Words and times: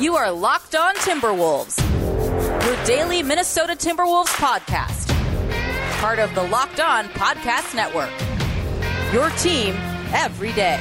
You 0.00 0.16
are 0.16 0.28
Locked 0.28 0.74
On 0.74 0.92
Timberwolves, 0.96 1.78
your 2.66 2.84
daily 2.84 3.22
Minnesota 3.22 3.74
Timberwolves 3.74 4.26
podcast. 4.26 5.08
Part 6.00 6.18
of 6.18 6.34
the 6.34 6.42
Locked 6.42 6.80
On 6.80 7.04
Podcast 7.10 7.76
Network. 7.76 8.10
Your 9.12 9.30
team 9.38 9.76
every 10.12 10.52
day. 10.54 10.80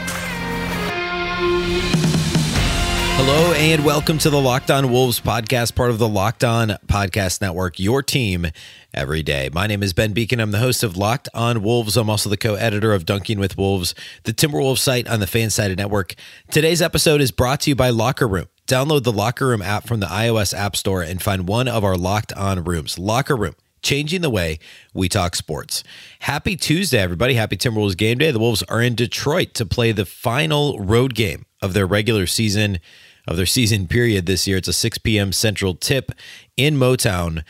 Hello 3.16 3.54
and 3.54 3.86
welcome 3.86 4.18
to 4.18 4.32
the 4.32 4.42
Locked 4.42 4.72
On 4.72 4.92
Wolves 4.92 5.20
podcast, 5.20 5.76
part 5.76 5.92
of 5.92 6.00
the 6.00 6.10
Locked 6.10 6.44
On 6.44 6.70
Podcast 6.88 7.40
Network, 7.40 7.80
your 7.80 8.02
team 8.02 8.48
every 8.96 9.22
day. 9.22 9.48
My 9.54 9.68
name 9.68 9.84
is 9.84 9.94
Ben 9.94 10.16
Beecken. 10.16 10.42
I'm 10.42 10.50
the 10.50 10.58
host 10.58 10.82
of 10.82 10.98
Locked 10.98 11.30
On 11.36 11.62
Wolves. 11.62 11.98
I'm 11.98 12.10
also 12.10 12.32
the 12.32 12.38
co 12.38 12.56
editor 12.56 12.94
of 12.94 13.06
Dunking 13.06 13.38
with 13.38 13.60
Wolves, 13.60 13.94
the 14.24 14.34
Timberwolves 14.34 14.80
site 14.80 15.08
on 15.08 15.20
the 15.20 15.28
Fansided 15.28 15.78
Network. 15.78 16.16
Today's 16.50 16.82
episode 16.82 17.22
is 17.22 17.30
brought 17.30 17.62
to 17.62 17.70
you 17.70 17.76
by 17.76 17.92
Locker 17.92 18.28
Room. 18.28 18.48
Download 18.74 19.04
the 19.04 19.12
Locker 19.12 19.46
Room 19.46 19.62
app 19.62 19.86
from 19.86 20.00
the 20.00 20.08
iOS 20.08 20.52
App 20.52 20.76
Store 20.76 21.04
and 21.04 21.22
find 21.22 21.48
one 21.48 21.68
of 21.68 21.84
our 21.84 21.96
Locked 21.96 22.34
On 22.34 22.64
rooms. 22.64 22.98
Locker 22.98 23.36
Room 23.36 23.54
changing 23.84 24.22
the 24.22 24.32
way 24.32 24.58
we 24.96 25.08
talk 25.08 25.36
sports. 25.36 25.84
Happy 26.22 26.56
Tuesday, 26.56 26.98
everybody. 26.98 27.36
Happy 27.36 27.56
Timberwolves 27.56 27.96
game 27.96 28.18
day. 28.18 28.32
The 28.32 28.40
Wolves 28.40 28.64
are 28.64 28.82
in 28.82 28.96
Detroit 28.96 29.54
to 29.54 29.66
play 29.68 29.92
the 29.92 30.08
final 30.08 30.80
road 30.80 31.14
game 31.14 31.46
of 31.62 31.74
their 31.74 31.86
regular 31.86 32.26
season, 32.26 32.80
of 33.28 33.38
their 33.38 33.46
season 33.46 33.88
period 33.88 34.26
this 34.26 34.48
year. 34.48 34.58
It's 34.58 34.68
a 34.68 34.74
6 34.74 34.98
p.m. 34.98 35.34
Central 35.34 35.76
tip 35.76 36.12
in 36.58 36.76
Motown 36.76 37.44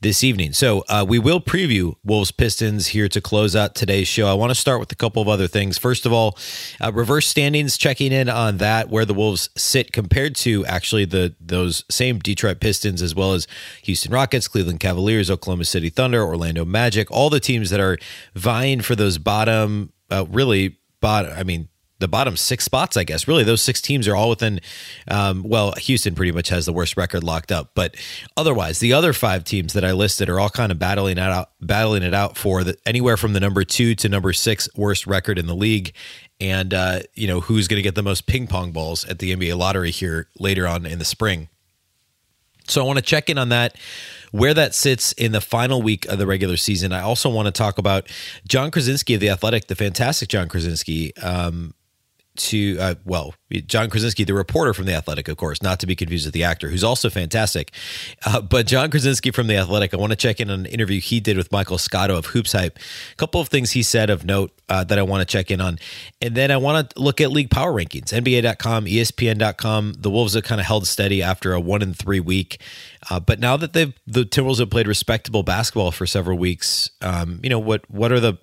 this 0.00 0.22
evening. 0.22 0.52
So 0.52 0.84
uh, 0.88 1.04
we 1.08 1.18
will 1.18 1.40
preview 1.40 1.94
Wolves 2.04 2.30
Pistons 2.30 2.88
here 2.88 3.08
to 3.08 3.20
close 3.20 3.56
out 3.56 3.74
today's 3.74 4.06
show. 4.06 4.28
I 4.28 4.34
want 4.34 4.50
to 4.50 4.54
start 4.54 4.78
with 4.78 4.92
a 4.92 4.94
couple 4.94 5.20
of 5.20 5.28
other 5.28 5.48
things. 5.48 5.76
First 5.76 6.06
of 6.06 6.12
all, 6.12 6.38
uh, 6.80 6.92
reverse 6.92 7.26
standings, 7.26 7.76
checking 7.76 8.12
in 8.12 8.28
on 8.28 8.58
that, 8.58 8.90
where 8.90 9.04
the 9.04 9.14
Wolves 9.14 9.50
sit 9.56 9.92
compared 9.92 10.36
to 10.36 10.64
actually 10.66 11.04
the 11.04 11.34
those 11.40 11.84
same 11.90 12.20
Detroit 12.20 12.60
Pistons 12.60 13.02
as 13.02 13.14
well 13.14 13.32
as 13.32 13.48
Houston 13.82 14.12
Rockets, 14.12 14.46
Cleveland 14.46 14.80
Cavaliers, 14.80 15.30
Oklahoma 15.30 15.64
City 15.64 15.90
Thunder, 15.90 16.22
Orlando 16.22 16.64
Magic, 16.64 17.10
all 17.10 17.28
the 17.28 17.40
teams 17.40 17.70
that 17.70 17.80
are 17.80 17.98
vying 18.34 18.80
for 18.80 18.94
those 18.94 19.18
bottom, 19.18 19.92
uh, 20.10 20.24
really 20.28 20.78
bottom. 21.00 21.32
I 21.36 21.42
mean 21.42 21.68
the 21.98 22.08
bottom 22.08 22.36
six 22.36 22.64
spots, 22.64 22.96
I 22.96 23.04
guess. 23.04 23.26
Really, 23.26 23.44
those 23.44 23.62
six 23.62 23.80
teams 23.80 24.06
are 24.06 24.14
all 24.14 24.28
within. 24.28 24.60
Um, 25.08 25.42
well, 25.44 25.74
Houston 25.78 26.14
pretty 26.14 26.32
much 26.32 26.48
has 26.48 26.66
the 26.66 26.72
worst 26.72 26.96
record 26.96 27.24
locked 27.24 27.50
up, 27.50 27.72
but 27.74 27.96
otherwise, 28.36 28.78
the 28.78 28.92
other 28.92 29.12
five 29.12 29.44
teams 29.44 29.72
that 29.72 29.84
I 29.84 29.92
listed 29.92 30.28
are 30.28 30.38
all 30.38 30.50
kind 30.50 30.70
of 30.70 30.78
battling 30.78 31.18
out, 31.18 31.50
battling 31.60 32.02
it 32.02 32.14
out 32.14 32.36
for 32.36 32.64
the, 32.64 32.76
anywhere 32.86 33.16
from 33.16 33.32
the 33.32 33.40
number 33.40 33.64
two 33.64 33.94
to 33.96 34.08
number 34.08 34.32
six 34.32 34.68
worst 34.76 35.06
record 35.06 35.38
in 35.38 35.46
the 35.46 35.56
league, 35.56 35.92
and 36.40 36.72
uh, 36.72 37.00
you 37.14 37.26
know 37.26 37.40
who's 37.40 37.68
going 37.68 37.78
to 37.78 37.82
get 37.82 37.94
the 37.94 38.02
most 38.02 38.26
ping 38.26 38.46
pong 38.46 38.72
balls 38.72 39.04
at 39.04 39.18
the 39.18 39.34
NBA 39.34 39.56
lottery 39.56 39.90
here 39.90 40.28
later 40.38 40.66
on 40.66 40.86
in 40.86 40.98
the 40.98 41.04
spring. 41.04 41.48
So 42.68 42.82
I 42.82 42.86
want 42.86 42.98
to 42.98 43.04
check 43.04 43.30
in 43.30 43.38
on 43.38 43.48
that 43.48 43.76
where 44.30 44.52
that 44.52 44.74
sits 44.74 45.12
in 45.12 45.32
the 45.32 45.40
final 45.40 45.80
week 45.80 46.04
of 46.06 46.18
the 46.18 46.26
regular 46.26 46.58
season. 46.58 46.92
I 46.92 47.00
also 47.00 47.30
want 47.30 47.46
to 47.46 47.52
talk 47.52 47.78
about 47.78 48.08
John 48.46 48.70
Krawczynski 48.70 49.14
of 49.14 49.20
the 49.20 49.30
Athletic, 49.30 49.68
the 49.68 49.74
fantastic 49.74 50.28
John 50.28 50.48
Krawczynski, 50.48 51.12
Um, 51.24 51.74
to 52.38 52.78
uh, 52.78 52.94
well, 53.04 53.34
Jon 53.50 53.88
Krawczynski, 53.88 54.26
the 54.26 54.34
reporter 54.34 54.74
from 54.74 54.84
the 54.86 54.94
Athletic, 54.94 55.28
of 55.28 55.36
course, 55.36 55.62
not 55.62 55.80
to 55.80 55.86
be 55.86 55.96
confused 55.96 56.26
with 56.26 56.34
the 56.34 56.44
actor, 56.44 56.68
who's 56.68 56.84
also 56.84 57.08
fantastic. 57.08 57.72
Uh, 58.26 58.40
but 58.40 58.66
John 58.66 58.90
Krawczynski 58.90 59.34
from 59.34 59.46
the 59.46 59.56
Athletic, 59.56 59.94
I 59.94 59.96
want 59.96 60.10
to 60.10 60.16
check 60.16 60.40
in 60.40 60.50
on 60.50 60.60
an 60.60 60.66
interview 60.66 61.00
he 61.00 61.20
did 61.20 61.36
with 61.36 61.50
Michael 61.50 61.78
Scotto 61.78 62.16
of 62.16 62.26
Hoops 62.26 62.52
Hype. 62.52 62.78
A 63.12 63.14
couple 63.16 63.40
of 63.40 63.48
things 63.48 63.72
he 63.72 63.82
said 63.82 64.10
of 64.10 64.24
note 64.24 64.52
uh, 64.68 64.84
that 64.84 64.98
I 64.98 65.02
want 65.02 65.22
to 65.22 65.24
check 65.24 65.50
in 65.50 65.60
on, 65.60 65.78
and 66.20 66.34
then 66.34 66.50
I 66.50 66.58
want 66.58 66.90
to 66.90 67.00
look 67.00 67.20
at 67.20 67.32
league 67.32 67.50
power 67.50 67.72
rankings, 67.72 68.12
NBA.com, 68.12 68.84
ESPN.com. 68.84 69.94
The 69.98 70.10
Wolves 70.10 70.34
have 70.34 70.44
kind 70.44 70.60
of 70.60 70.66
held 70.66 70.86
steady 70.86 71.22
after 71.22 71.54
a 71.54 71.60
one 71.60 71.80
in 71.80 71.94
three 71.94 72.20
week, 72.20 72.60
uh, 73.10 73.18
but 73.18 73.40
now 73.40 73.56
that 73.56 73.72
they've 73.72 73.94
the 74.06 74.24
Timberwolves 74.24 74.58
have 74.58 74.68
played 74.68 74.86
respectable 74.86 75.42
basketball 75.42 75.90
for 75.90 76.06
several 76.06 76.36
weeks, 76.36 76.90
um, 77.00 77.40
you 77.42 77.48
know 77.48 77.58
what 77.58 77.88
what 77.90 78.12
are 78.12 78.20
the 78.20 78.36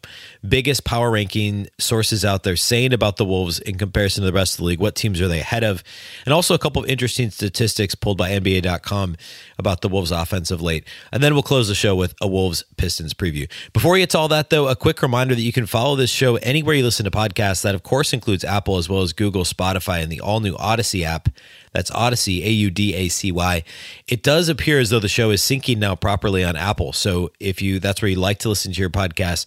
biggest 0.48 0.84
power 0.84 1.12
ranking 1.12 1.68
sources 1.78 2.26
out 2.26 2.44
there 2.44 2.56
saying 2.56 2.94
about 2.94 3.18
the 3.18 3.26
Wolves 3.26 3.60
in 3.60 3.78
comparison 3.78 4.24
to 4.24 4.26
the 4.26 4.34
rest 4.34 4.56
of 4.56 4.58
the 4.60 4.64
league? 4.64 4.80
What 4.80 4.95
teams 4.96 5.22
are 5.22 5.28
they 5.28 5.40
ahead 5.40 5.64
of? 5.64 5.84
And 6.26 6.34
also 6.34 6.54
a 6.54 6.60
couple 6.60 6.84
of 6.84 6.90
interesting 6.90 7.30
statistics 7.30 7.96
pulled 7.96 8.18
by 8.18 8.32
NBA.com 8.32 9.16
about 9.58 9.82
the 9.82 9.90
Wolves 9.90 10.12
offense 10.12 10.52
of 10.52 10.62
late. 10.62 10.86
And 11.12 11.22
then 11.22 11.34
we'll 11.34 11.44
close 11.44 11.68
the 11.68 11.76
show 11.76 11.96
with 11.96 12.14
a 12.22 12.28
Wolves 12.28 12.64
Pistons 12.78 13.14
preview. 13.14 13.50
Before 13.74 13.94
we 13.94 14.00
get 14.00 14.10
to 14.12 14.18
all 14.18 14.28
that, 14.30 14.50
though, 14.50 14.68
a 14.68 14.76
quick 14.76 15.02
reminder 15.02 15.36
that 15.36 15.42
you 15.42 15.54
can 15.54 15.66
follow 15.66 15.96
this 15.96 16.10
show 16.10 16.38
anywhere 16.38 16.76
you 16.76 16.84
listen 16.84 17.06
to 17.06 17.12
podcasts. 17.12 17.62
That, 17.62 17.76
of 17.76 17.84
course, 17.84 18.14
includes 18.14 18.44
Apple 18.44 18.78
as 18.78 18.90
well 18.90 19.02
as 19.02 19.14
Google, 19.14 19.44
Spotify, 19.44 20.02
and 20.02 20.12
the 20.12 20.22
all 20.22 20.40
new 20.40 20.56
Audacy 20.56 21.04
app. 21.04 21.30
That's 21.76 21.92
Audacy, 21.92 22.42
A 22.46 22.50
U 22.50 22.72
D 22.72 22.94
A 22.94 23.10
C 23.10 23.34
Y. 23.34 23.64
It 24.08 24.24
does 24.24 24.48
appear 24.48 24.80
as 24.80 24.92
though 24.92 25.00
the 25.00 25.10
show 25.10 25.30
is 25.32 25.42
syncing 25.42 25.78
now 25.78 25.94
properly 25.94 26.42
on 26.42 26.56
Apple. 26.56 26.94
So 26.94 27.32
if 27.38 27.62
you 27.62 27.80
that's 27.82 28.02
where 28.02 28.10
you 28.10 28.16
like 28.16 28.40
to 28.40 28.50
listen 28.50 28.72
to 28.72 28.80
your 28.80 28.90
podcast, 28.90 29.46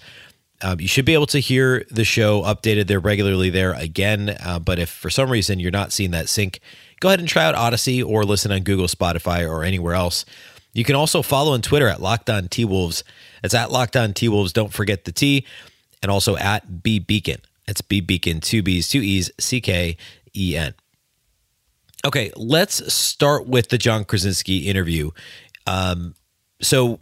um, 0.60 0.80
you 0.80 0.88
should 0.88 1.04
be 1.04 1.14
able 1.14 1.26
to 1.26 1.38
hear 1.38 1.84
the 1.90 2.04
show 2.04 2.42
updated 2.42 2.86
there 2.86 3.00
regularly 3.00 3.50
there 3.50 3.72
again. 3.74 4.36
Uh, 4.44 4.58
but 4.58 4.78
if 4.78 4.90
for 4.90 5.10
some 5.10 5.30
reason 5.30 5.60
you're 5.60 5.70
not 5.70 5.92
seeing 5.92 6.10
that 6.10 6.28
sync, 6.28 6.60
go 7.00 7.08
ahead 7.08 7.20
and 7.20 7.28
try 7.28 7.44
out 7.44 7.54
Audacy 7.54 8.04
or 8.04 8.24
listen 8.24 8.50
on 8.50 8.62
Google, 8.62 8.86
Spotify, 8.86 9.48
or 9.48 9.62
anywhere 9.62 9.94
else. 9.94 10.24
You 10.72 10.84
can 10.84 10.96
also 10.96 11.22
follow 11.22 11.54
on 11.54 11.62
Twitter 11.62 11.88
at 11.88 12.00
Locked 12.00 12.30
On 12.30 12.48
T 12.48 12.64
Wolves. 12.64 13.04
It's 13.42 13.54
at 13.54 13.70
Locked 13.70 13.96
On 13.96 14.12
T 14.12 14.28
Wolves. 14.28 14.52
Don't 14.52 14.72
forget 14.72 15.04
the 15.04 15.12
T, 15.12 15.46
and 16.02 16.10
also 16.10 16.36
at 16.36 16.82
B 16.82 17.00
Beecken. 17.00 17.40
It's 17.66 17.80
B 17.80 18.02
Beecken, 18.02 18.42
two 18.42 18.62
B's, 18.62 18.88
two 18.88 19.00
E's, 19.00 19.30
C 19.38 19.60
K 19.60 19.96
E 20.36 20.56
N. 20.56 20.74
Okay, 22.04 22.30
let's 22.36 22.92
start 22.92 23.46
with 23.46 23.68
the 23.68 23.78
John 23.78 24.04
Krawczynski 24.04 24.66
interview. 24.66 25.10
Um, 25.66 26.14
so 26.60 27.00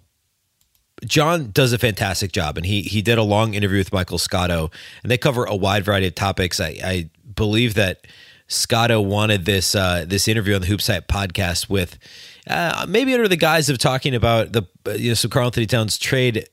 Jon 1.06 1.50
does 1.52 1.72
a 1.72 1.78
fantastic 1.78 2.32
job, 2.32 2.56
and 2.56 2.66
he 2.66 2.82
he 2.82 3.02
did 3.02 3.18
a 3.18 3.22
long 3.22 3.54
interview 3.54 3.78
with 3.78 3.92
Michael 3.92 4.18
Scotto, 4.18 4.70
and 5.02 5.10
they 5.10 5.18
cover 5.18 5.44
a 5.44 5.54
wide 5.54 5.84
variety 5.84 6.06
of 6.06 6.14
topics. 6.14 6.60
I, 6.60 6.78
I 6.82 7.10
believe 7.34 7.74
that 7.74 8.06
Scotto 8.48 9.00
wanted 9.00 9.44
this 9.44 9.74
uh, 9.74 10.04
this 10.06 10.28
interview 10.28 10.54
on 10.54 10.60
the 10.60 10.66
Hoops 10.66 10.86
Hype 10.86 11.08
podcast 11.08 11.68
with 11.68 11.98
uh, 12.48 12.86
maybe 12.88 13.12
under 13.12 13.28
the 13.28 13.36
guise 13.36 13.68
of 13.68 13.78
talking 13.78 14.14
about 14.14 14.52
the 14.52 14.62
you 14.96 15.10
know 15.10 15.14
some 15.14 15.30
Karl-Anthony 15.30 15.66
Towns 15.66 15.98
trade 15.98 16.48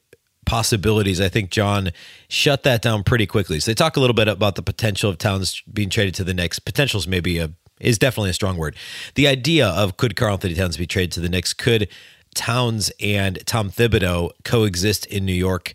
possibilities. 0.46 1.22
I 1.22 1.30
think 1.30 1.52
John 1.52 1.92
shut 2.28 2.64
that 2.64 2.82
down 2.82 3.04
pretty 3.04 3.26
quickly. 3.26 3.60
So 3.60 3.72
they 3.72 3.76
talk 3.76 3.96
a 3.96 4.00
little 4.00 4.16
bit 4.16 4.28
about 4.28 4.56
the 4.56 4.64
potential 4.64 5.10
of 5.10 5.18
Towns 5.18 5.62
being 5.72 5.90
traded 5.90 6.16
to 6.16 6.24
the 6.24 6.34
Knicks. 6.34 6.60
Potentials 6.60 7.08
maybe 7.08 7.40
a 7.40 7.52
is 7.80 7.98
definitely 7.98 8.30
a 8.30 8.34
strong 8.34 8.58
word. 8.58 8.76
The 9.16 9.28
idea 9.28 9.68
of 9.68 9.98
could 9.98 10.16
Karl-Anthony 10.16 10.56
Towns 10.56 10.78
be 10.78 10.88
traded 10.88 11.12
to 11.14 11.20
the 11.20 11.30
Knicks? 11.30 11.54
Could 11.54 11.90
Towns 12.34 12.92
and 13.00 13.40
Tom 13.46 13.70
Thibodeau 13.70 14.32
coexist 14.44 15.06
in 15.06 15.26
New 15.26 15.34
York? 15.34 15.74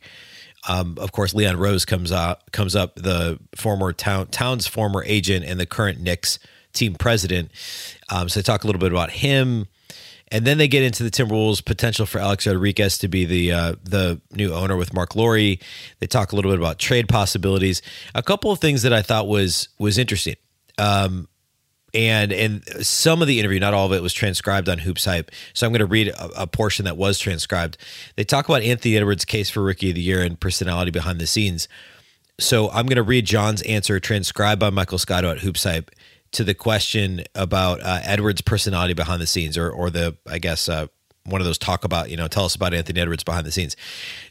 Um, 0.68 0.96
of 1.00 1.12
course, 1.12 1.34
Leon 1.34 1.56
Rose 1.56 1.84
comes 1.84 2.12
up, 2.12 2.50
comes 2.52 2.74
up, 2.76 2.96
the 2.96 3.38
former 3.54 3.92
town 3.92 4.26
Towns 4.28 4.66
former 4.66 5.04
agent 5.04 5.44
and 5.44 5.58
the 5.58 5.66
current 5.66 6.00
Knicks 6.00 6.38
team 6.72 6.94
president. 6.94 7.50
Um, 8.10 8.28
so 8.28 8.40
they 8.40 8.44
talk 8.44 8.64
a 8.64 8.66
little 8.66 8.80
bit 8.80 8.92
about 8.92 9.10
him, 9.10 9.66
and 10.30 10.44
then 10.46 10.58
they 10.58 10.68
get 10.68 10.82
into 10.82 11.02
the 11.02 11.10
Timberwolves' 11.10 11.64
potential 11.64 12.06
for 12.06 12.18
Alex 12.18 12.46
Rodriguez 12.46 12.98
to 12.98 13.08
be 13.08 13.24
the 13.24 13.52
uh, 13.52 13.74
the 13.82 14.20
new 14.32 14.52
owner 14.52 14.76
with 14.76 14.92
Mark 14.92 15.16
Lore. 15.16 15.36
They 15.36 16.06
talk 16.06 16.32
a 16.32 16.36
little 16.36 16.50
bit 16.50 16.58
about 16.58 16.78
trade 16.78 17.08
possibilities. 17.08 17.80
A 18.14 18.22
couple 18.22 18.50
of 18.50 18.58
things 18.58 18.82
that 18.82 18.92
I 18.92 19.02
thought 19.02 19.26
was 19.26 19.68
was 19.78 19.96
interesting. 19.96 20.36
Um, 20.76 21.28
and 21.94 22.32
and 22.32 22.64
some 22.86 23.22
of 23.22 23.28
the 23.28 23.38
interview, 23.38 23.60
not 23.60 23.74
all 23.74 23.86
of 23.86 23.92
it, 23.92 24.02
was 24.02 24.12
transcribed 24.12 24.68
on 24.68 24.78
Hoops 24.78 25.04
Hype. 25.04 25.30
So 25.54 25.66
I'm 25.66 25.72
going 25.72 25.80
to 25.80 25.86
read 25.86 26.08
a, 26.08 26.42
a, 26.42 26.46
portion 26.46 26.84
that 26.84 26.96
was 26.96 27.18
transcribed. 27.18 27.78
They 28.16 28.24
talk 28.24 28.48
about 28.48 28.62
Anthony 28.62 28.96
Edwards' 28.96 29.24
case 29.24 29.50
for 29.50 29.62
Rookie 29.62 29.90
of 29.90 29.94
the 29.94 30.02
Year 30.02 30.22
and 30.22 30.38
personality 30.38 30.90
behind 30.90 31.18
the 31.18 31.26
scenes. 31.26 31.68
So 32.38 32.70
I'm 32.70 32.86
going 32.86 32.96
to 32.96 33.02
read 33.02 33.26
John's 33.26 33.62
answer, 33.62 33.98
transcribed 34.00 34.60
by 34.60 34.70
Michael 34.70 34.98
Scotto 34.98 35.30
at 35.30 35.38
Hoops 35.38 35.64
Hype, 35.64 35.90
to 36.32 36.44
the 36.44 36.54
question 36.54 37.24
about 37.34 37.80
uh, 37.80 38.00
Edwards' 38.02 38.42
personality 38.42 38.94
behind 38.94 39.20
the 39.20 39.26
scenes, 39.26 39.56
or 39.56 39.70
or 39.70 39.90
the 39.90 40.16
I 40.26 40.38
guess 40.38 40.68
uh, 40.68 40.88
one 41.24 41.40
of 41.40 41.46
those 41.46 41.58
talk 41.58 41.84
about 41.84 42.10
you 42.10 42.16
know 42.16 42.28
tell 42.28 42.44
us 42.44 42.54
about 42.54 42.74
Anthony 42.74 43.00
Edwards 43.00 43.24
behind 43.24 43.46
the 43.46 43.52
scenes. 43.52 43.76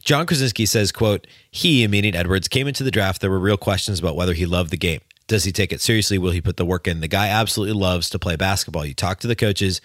John 0.03 0.25
Krawczynski 0.25 0.68
says, 0.68 0.92
"quote 0.92 1.25
He, 1.50 1.88
meaning 1.88 2.15
Edwards, 2.15 2.48
came 2.48 2.68
into 2.68 2.83
the 2.83 2.92
draft. 2.92 3.21
There 3.21 3.31
were 3.31 3.39
real 3.39 3.57
questions 3.57 4.00
about 4.00 4.15
whether 4.15 4.33
he 4.33 4.45
loved 4.45 4.69
the 4.69 4.77
game." 4.77 5.01
Does 5.27 5.44
he 5.44 5.51
take 5.51 5.74
it 5.74 5.81
seriously? 5.81 6.18
Will 6.18 6.31
he 6.31 6.41
put 6.41 6.57
the 6.57 6.65
work 6.65 6.88
in? 6.88 7.01
The 7.01 7.07
guy 7.07 7.27
absolutely 7.27 7.75
loves 7.79 8.09
to 8.12 8.19
play 8.19 8.35
basketball. 8.35 8.85
You 8.85 8.94
talk 8.94 9.19
to 9.19 9.27
the 9.27 9.35
coaches, 9.35 9.81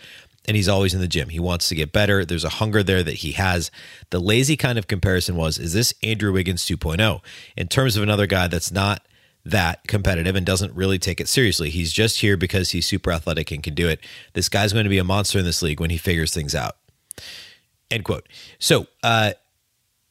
and 0.47 0.57
he's 0.57 0.69
always 0.69 0.95
in 0.95 1.01
the 1.01 1.09
gym. 1.09 1.29
He 1.29 1.41
wants 1.41 1.69
to 1.69 1.75
get 1.75 1.93
better. 1.93 2.25
There's 2.25 2.45
a 2.45 2.49
hunger 2.49 2.83
there 2.83 3.03
that 3.03 3.15
he 3.15 3.33
has. 3.33 3.71
The 4.11 4.21
lazy 4.21 4.57
kind 4.57 4.79
of 4.79 4.87
comparison 4.87 5.37
was 5.37 5.59
is 5.59 5.73
this 5.73 5.95
Andrew 6.03 6.33
Wiggins 6.33 6.65
2.0 6.65 7.21
in 7.57 7.69
terms 7.69 7.97
of 7.97 8.03
another 8.03 8.27
guy 8.27 8.47
that's 8.49 8.73
not 8.73 9.03
that 9.45 9.87
competitive 9.89 10.37
and 10.37 10.47
doesn't 10.47 10.75
really 10.75 10.99
take 10.99 11.21
it 11.21 11.29
seriously. 11.29 11.71
He's 11.71 11.93
just 11.93 12.21
here 12.21 12.37
because 12.37 12.71
he's 12.71 12.87
super 12.87 13.11
athletic 13.11 13.51
and 13.51 13.63
can 13.63 13.75
do 13.75 13.89
it. 13.89 14.01
This 14.35 14.49
guy's 14.49 14.73
going 14.73 14.85
to 14.85 14.91
be 14.91 14.99
a 14.99 15.05
monster 15.05 15.39
in 15.39 15.45
this 15.45 15.63
league 15.63 15.81
when 15.81 15.91
he 15.91 15.99
figures 15.99 16.33
things 16.33 16.55
out. 16.55 16.77
End 17.91 18.05
quote. 18.05 18.29
So, 18.59 18.87
uh, 19.03 19.33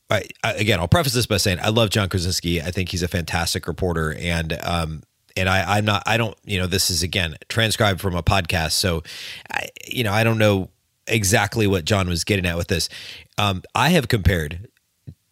I, 0.09 0.23
again, 0.43 0.79
I'll 0.79 0.89
preface 0.89 1.13
this 1.13 1.25
by 1.25 1.37
saying 1.37 1.59
I 1.61 1.69
love 1.69 1.89
John 1.89 2.09
Krawczynski. 2.09 2.61
I 2.61 2.71
think 2.71 2.89
he's 2.89 3.01
a 3.01 3.07
fantastic 3.07 3.65
reporter, 3.65 4.13
and 4.13 4.59
um, 4.61 5.03
and 5.35 5.49
I, 5.49 5.77
I'm 5.77 5.85
not, 5.85 6.03
I 6.05 6.17
don't, 6.17 6.37
you 6.43 6.59
know, 6.59 6.67
this 6.67 6.89
is 6.89 7.03
again 7.03 7.35
transcribed 7.49 8.01
from 8.01 8.15
a 8.15 8.23
podcast. 8.23 8.71
So, 8.73 9.03
I, 9.51 9.69
you 9.87 10.03
know, 10.03 10.13
I 10.13 10.23
don't 10.23 10.37
know 10.37 10.69
exactly 11.07 11.67
what 11.67 11.85
John 11.85 12.07
was 12.07 12.23
getting 12.23 12.45
at 12.45 12.57
with 12.57 12.67
this. 12.67 12.89
Um, 13.37 13.63
I 13.75 13.89
have 13.89 14.07
compared 14.07 14.67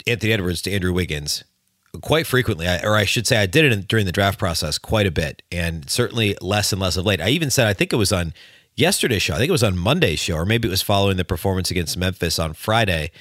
Anthony 0.07 0.33
Edwards 0.33 0.61
to 0.63 0.71
Andrew 0.71 0.93
Wiggins 0.93 1.43
quite 2.01 2.27
frequently, 2.27 2.67
or 2.67 2.95
I 2.95 3.05
should 3.05 3.25
say, 3.25 3.37
I 3.37 3.45
did 3.45 3.65
it 3.65 3.71
in, 3.71 3.81
during 3.81 4.05
the 4.05 4.11
draft 4.11 4.37
process 4.37 4.77
quite 4.77 5.07
a 5.07 5.11
bit, 5.11 5.41
and 5.51 5.89
certainly 5.89 6.35
less 6.41 6.71
and 6.71 6.81
less 6.81 6.97
of 6.97 7.05
late. 7.05 7.21
I 7.21 7.29
even 7.29 7.49
said, 7.49 7.67
I 7.67 7.73
think 7.73 7.93
it 7.93 7.97
was 7.97 8.11
on 8.11 8.33
yesterday's 8.75 9.21
show, 9.21 9.33
I 9.33 9.37
think 9.37 9.49
it 9.49 9.53
was 9.53 9.63
on 9.63 9.77
Monday's 9.77 10.19
show, 10.19 10.35
or 10.35 10.45
maybe 10.45 10.67
it 10.67 10.71
was 10.71 10.81
following 10.81 11.17
the 11.17 11.25
performance 11.25 11.71
against 11.71 11.97
Memphis 11.97 12.39
on 12.39 12.53
Friday, 12.53 13.11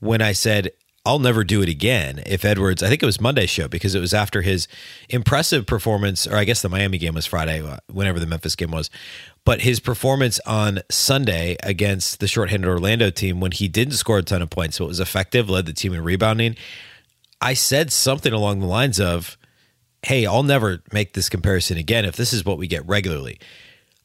when 0.00 0.20
I 0.20 0.32
said 0.32 0.72
I'll 1.06 1.20
never 1.20 1.44
do 1.44 1.62
it 1.62 1.68
again 1.68 2.20
if 2.26 2.44
Edwards, 2.44 2.82
I 2.82 2.88
think 2.88 3.00
it 3.00 3.06
was 3.06 3.20
Monday's 3.20 3.48
show 3.48 3.68
because 3.68 3.94
it 3.94 4.00
was 4.00 4.12
after 4.12 4.42
his 4.42 4.66
impressive 5.08 5.64
performance, 5.64 6.26
or 6.26 6.34
I 6.36 6.42
guess 6.42 6.62
the 6.62 6.68
Miami 6.68 6.98
game 6.98 7.14
was 7.14 7.26
Friday, 7.26 7.62
uh, 7.62 7.76
whenever 7.86 8.18
the 8.18 8.26
Memphis 8.26 8.56
game 8.56 8.72
was. 8.72 8.90
But 9.44 9.60
his 9.60 9.78
performance 9.78 10.40
on 10.46 10.80
Sunday 10.90 11.56
against 11.62 12.18
the 12.18 12.26
shorthanded 12.26 12.68
Orlando 12.68 13.10
team 13.10 13.38
when 13.38 13.52
he 13.52 13.68
didn't 13.68 13.94
score 13.94 14.18
a 14.18 14.22
ton 14.24 14.42
of 14.42 14.50
points, 14.50 14.80
but 14.80 14.88
was 14.88 14.98
effective, 14.98 15.48
led 15.48 15.66
the 15.66 15.72
team 15.72 15.94
in 15.94 16.02
rebounding. 16.02 16.56
I 17.40 17.54
said 17.54 17.92
something 17.92 18.32
along 18.32 18.58
the 18.58 18.66
lines 18.66 18.98
of, 18.98 19.38
Hey, 20.02 20.26
I'll 20.26 20.42
never 20.42 20.82
make 20.92 21.12
this 21.12 21.28
comparison 21.28 21.78
again 21.78 22.04
if 22.04 22.16
this 22.16 22.32
is 22.32 22.44
what 22.44 22.58
we 22.58 22.66
get 22.66 22.84
regularly. 22.84 23.38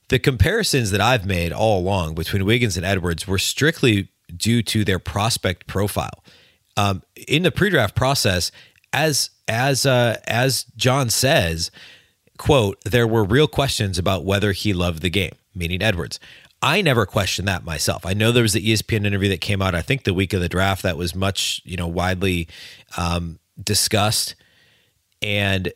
The 0.10 0.20
comparisons 0.20 0.92
that 0.92 1.02
I've 1.02 1.26
made 1.26 1.52
all 1.52 1.80
along 1.80 2.14
between 2.14 2.46
Wiggins 2.46 2.78
and 2.78 2.86
Edwards 2.86 3.28
were 3.28 3.40
strictly 3.40 4.10
due 4.38 4.62
to 4.62 4.84
their 4.86 5.00
prospect 5.00 5.66
profile 5.66 6.24
um, 6.78 7.04
in 7.28 7.44
the 7.44 7.52
pre-draft 7.52 7.96
process, 7.96 8.52
as 8.94 9.30
as 9.48 9.86
uh, 9.86 10.18
as 10.26 10.66
John 10.76 11.10
says, 11.10 11.72
quote, 12.38 12.80
there 12.84 13.08
were 13.08 13.24
real 13.24 13.48
questions 13.48 13.98
about 13.98 14.26
whether 14.26 14.52
he 14.52 14.74
loved 14.74 15.02
the 15.02 15.10
game, 15.10 15.34
meaning 15.54 15.82
Edwards. 15.82 16.20
I 16.62 16.82
never 16.82 17.06
questioned 17.06 17.48
that 17.48 17.66
myself. 17.66 18.06
I 18.06 18.14
know 18.14 18.32
there 18.32 18.44
was 18.44 18.54
the 18.54 18.66
ESPN 18.66 19.06
interview 19.06 19.30
that 19.30 19.42
came 19.42 19.62
out, 19.62 19.74
I 19.74 19.82
think 19.82 20.04
the 20.04 20.14
week 20.14 20.32
of 20.34 20.42
the 20.42 20.50
draft 20.50 20.84
that 20.84 20.96
was 20.96 21.16
much, 21.16 21.60
you 21.66 21.76
know, 21.76 21.88
widely 21.88 22.48
um, 22.98 23.40
discussed. 23.62 24.36
And 25.24 25.74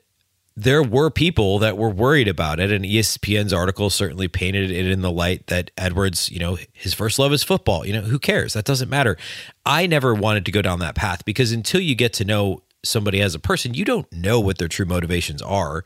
there 0.58 0.82
were 0.82 1.10
people 1.10 1.60
that 1.60 1.78
were 1.78 1.90
worried 1.90 2.30
about 2.30 2.62
it, 2.62 2.72
and 2.72 2.86
ESPN's 2.86 3.52
article 3.52 3.90
certainly 3.90 4.30
painted 4.30 4.72
it 4.72 4.88
in 4.88 5.02
the 5.02 5.12
light 5.12 5.48
that 5.48 5.70
Edwards, 5.78 6.32
you 6.32 6.40
know, 6.40 6.58
his 6.72 6.94
first 6.94 7.20
love 7.20 7.34
is 7.34 7.44
football. 7.44 7.86
You 7.86 7.94
know, 7.94 8.02
who 8.02 8.18
cares? 8.18 8.54
That 8.54 8.64
doesn't 8.64 8.90
matter. 8.90 9.18
I 9.66 9.86
never 9.86 10.14
wanted 10.14 10.46
to 10.46 10.52
go 10.52 10.62
down 10.62 10.80
that 10.80 10.96
path 10.96 11.26
because 11.26 11.52
until 11.52 11.82
you 11.82 11.94
get 11.94 12.14
to 12.14 12.26
know 12.26 12.64
somebody 12.84 13.22
as 13.22 13.36
a 13.36 13.40
person, 13.40 13.74
you 13.74 13.84
don't 13.84 14.10
know 14.14 14.40
what 14.40 14.58
their 14.58 14.70
true 14.70 14.86
motivations 14.86 15.42
are. 15.42 15.84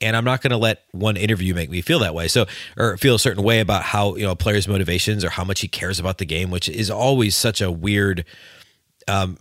And 0.00 0.16
I'm 0.16 0.24
not 0.24 0.42
going 0.42 0.50
to 0.50 0.58
let 0.58 0.82
one 0.92 1.16
interview 1.16 1.54
make 1.54 1.70
me 1.70 1.80
feel 1.80 1.98
that 2.00 2.14
way. 2.14 2.28
So, 2.28 2.46
or 2.76 2.96
feel 2.98 3.14
a 3.14 3.18
certain 3.18 3.42
way 3.42 3.60
about 3.60 3.82
how, 3.82 4.14
you 4.16 4.24
know, 4.24 4.30
a 4.30 4.36
player's 4.36 4.68
motivations 4.68 5.24
or 5.24 5.30
how 5.30 5.44
much 5.44 5.60
he 5.60 5.68
cares 5.68 5.98
about 5.98 6.18
the 6.18 6.26
game, 6.26 6.50
which 6.50 6.68
is 6.68 6.90
always 6.90 7.34
such 7.34 7.60
a 7.62 7.70
weird, 7.70 8.24
um, 9.08 9.38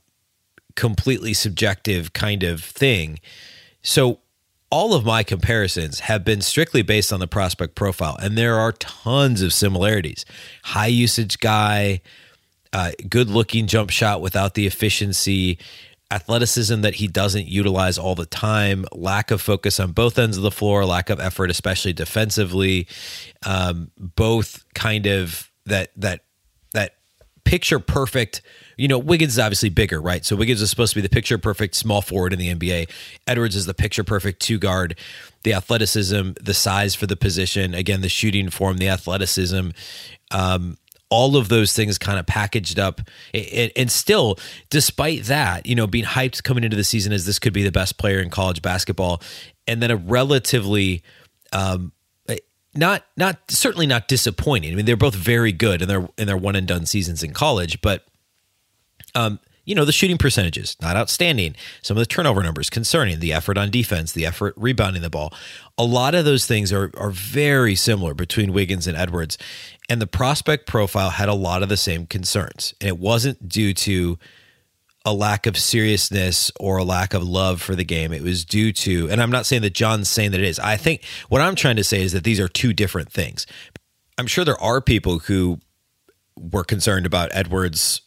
completely 0.76 1.34
subjective 1.34 2.14
kind 2.14 2.44
of 2.44 2.64
thing. 2.64 3.20
So, 3.82 4.20
all 4.76 4.94
of 4.94 5.06
my 5.06 5.24
comparisons 5.24 6.02
have 6.02 6.26
been 6.26 6.42
strictly 6.42 6.82
based 6.82 7.14
on 7.14 7.22
the 7.22 7.28
prospect 7.28 7.76
profile, 7.76 8.18
and 8.22 8.38
there 8.38 8.60
are 8.60 8.74
tons 8.74 9.42
of 9.42 9.54
similarities. 9.54 10.26
High 10.66 10.88
usage 10.88 11.40
guy, 11.40 12.02
uh, 12.74 12.92
good 13.08 13.30
looking 13.30 13.68
jump 13.68 13.90
shot 13.90 14.20
without 14.20 14.54
the 14.54 14.68
efficiency, 14.68 15.60
athleticism 16.12 16.82
that 16.82 16.96
he 16.96 17.08
doesn't 17.08 17.48
utilize 17.48 17.98
all 17.98 18.16
the 18.16 18.26
time, 18.26 18.84
lack 18.92 19.32
of 19.32 19.42
focus 19.42 19.80
on 19.80 19.94
both 19.94 20.20
ends 20.20 20.36
of 20.36 20.44
the 20.44 20.52
floor, 20.52 20.84
lack 20.84 21.10
of 21.10 21.22
effort, 21.22 21.50
especially 21.50 21.94
defensively. 21.94 22.86
Um, 23.46 23.92
both 23.98 24.66
kind 24.74 25.06
of 25.06 25.50
that 25.68 25.92
that 25.96 26.26
that 26.74 26.96
picture 27.46 27.80
perfect 27.80 28.42
you 28.78 28.88
know, 28.88 28.98
Wiggins 28.98 29.34
is 29.34 29.40
obviously 29.40 29.70
bigger, 29.70 30.02
right? 30.02 30.26
So 30.26 30.36
Wiggins 30.36 30.62
is 30.62 30.70
supposed 30.70 30.94
to 30.94 30.98
be 30.98 31.02
the 31.02 31.10
picture 31.10 31.38
perfect 31.38 31.76
small 31.76 32.02
forward 32.02 32.34
in 32.34 32.40
the 32.40 32.54
NBA. 32.54 32.90
Edwards 33.28 33.56
is 33.56 33.66
the 33.66 33.74
picture 33.74 34.04
perfect 34.04 34.42
two 34.42 34.58
guard. 34.58 34.98
The 35.44 35.54
athleticism, 35.54 36.32
the 36.42 36.54
size 36.54 36.96
for 36.96 37.08
the 37.08 37.16
position, 37.16 37.74
again, 37.74 38.02
the 38.02 38.10
shooting 38.10 38.50
form, 38.50 38.78
the 38.78 38.90
athleticism, 38.90 39.70
um, 40.32 40.78
all 41.10 41.38
of 41.38 41.50
those 41.50 41.74
things 41.74 41.98
kind 41.98 42.18
of 42.18 42.26
packaged 42.26 42.80
up. 42.80 43.02
And 43.34 43.92
still, 43.92 44.38
despite 44.70 45.24
that, 45.26 45.66
you 45.66 45.76
know, 45.76 45.88
being 45.88 46.06
hyped 46.06 46.44
coming 46.44 46.64
into 46.64 46.76
the 46.76 46.84
season 46.84 47.14
as 47.14 47.26
this 47.26 47.40
could 47.40 47.54
be 47.54 47.64
the 47.64 47.72
best 47.72 47.98
player 47.98 48.20
in 48.20 48.30
college 48.30 48.62
basketball, 48.62 49.22
and 49.68 49.82
then 49.82 49.92
a 49.92 49.96
relatively 49.96 51.04
um, 51.54 51.92
not 52.76 53.06
not 53.16 53.40
certainly 53.50 53.88
not 53.88 54.08
disappointing. 54.08 54.72
I 54.72 54.76
mean, 54.76 54.86
they're 54.86 54.98
both 54.98 55.16
very 55.16 55.52
good 55.52 55.82
in 55.82 55.88
their 55.88 56.08
in 56.18 56.28
their 56.28 56.38
one 56.38 56.56
and 56.56 56.68
done 56.68 56.86
seasons 56.86 57.24
in 57.24 57.34
college, 57.34 57.82
but 57.82 58.06
um, 59.16 59.40
you 59.66 59.74
know, 59.74 59.84
the 59.84 59.92
shooting 59.92 60.18
percentages, 60.18 60.78
not 60.80 60.96
outstanding. 60.96 61.56
Some 61.82 61.98
of 61.98 62.02
the 62.02 62.06
turnover 62.06 62.44
numbers 62.44 62.70
concerning 62.70 63.20
the 63.20 63.34
effort 63.34 63.58
on 63.58 63.72
defense, 63.72 64.12
the 64.12 64.26
effort 64.26 64.54
rebounding 64.56 65.02
the 65.02 65.10
ball. 65.10 65.34
A 65.78 65.84
lot 65.84 66.14
of 66.14 66.24
those 66.24 66.46
things 66.46 66.72
are, 66.72 66.92
are 66.98 67.10
very 67.10 67.76
similar 67.76 68.14
between 68.14 68.54
Wiggins 68.54 68.86
and 68.86 68.96
Edwards. 68.96 69.38
And 69.90 70.00
the 70.00 70.08
prospect 70.08 70.68
profile 70.68 71.10
had 71.10 71.30
a 71.30 71.34
lot 71.34 71.64
of 71.64 71.70
the 71.70 71.78
same 71.78 72.06
concerns. 72.06 72.76
And 72.80 72.88
it 72.88 73.00
wasn't 73.00 73.50
due 73.50 73.74
to 73.74 74.20
a 75.04 75.14
lack 75.14 75.46
of 75.46 75.58
seriousness 75.58 76.52
or 76.60 76.78
a 76.78 76.84
lack 76.84 77.14
of 77.14 77.24
love 77.24 77.62
for 77.62 77.76
the 77.76 77.84
game. 77.84 78.12
It 78.12 78.24
was 78.24 78.46
due 78.46 78.72
to, 78.72 79.10
and 79.10 79.22
I'm 79.22 79.32
not 79.32 79.46
saying 79.46 79.62
that 79.64 79.74
John's 79.74 80.10
saying 80.10 80.32
that 80.32 80.40
it 80.40 80.48
is. 80.48 80.60
I 80.60 80.78
think 80.78 81.04
what 81.30 81.42
I'm 81.42 81.56
trying 81.56 81.76
to 81.76 81.84
say 81.84 82.02
is 82.02 82.12
that 82.14 82.24
these 82.24 82.40
are 82.40 82.48
two 82.48 82.74
different 82.74 83.12
things. 83.12 83.46
I'm 84.18 84.28
sure 84.28 84.46
there 84.46 84.62
are 84.62 84.82
people 84.82 85.20
who 85.20 85.60
were 86.38 86.64
concerned 86.64 87.06
about 87.06 87.30
Edwards' 87.34 88.02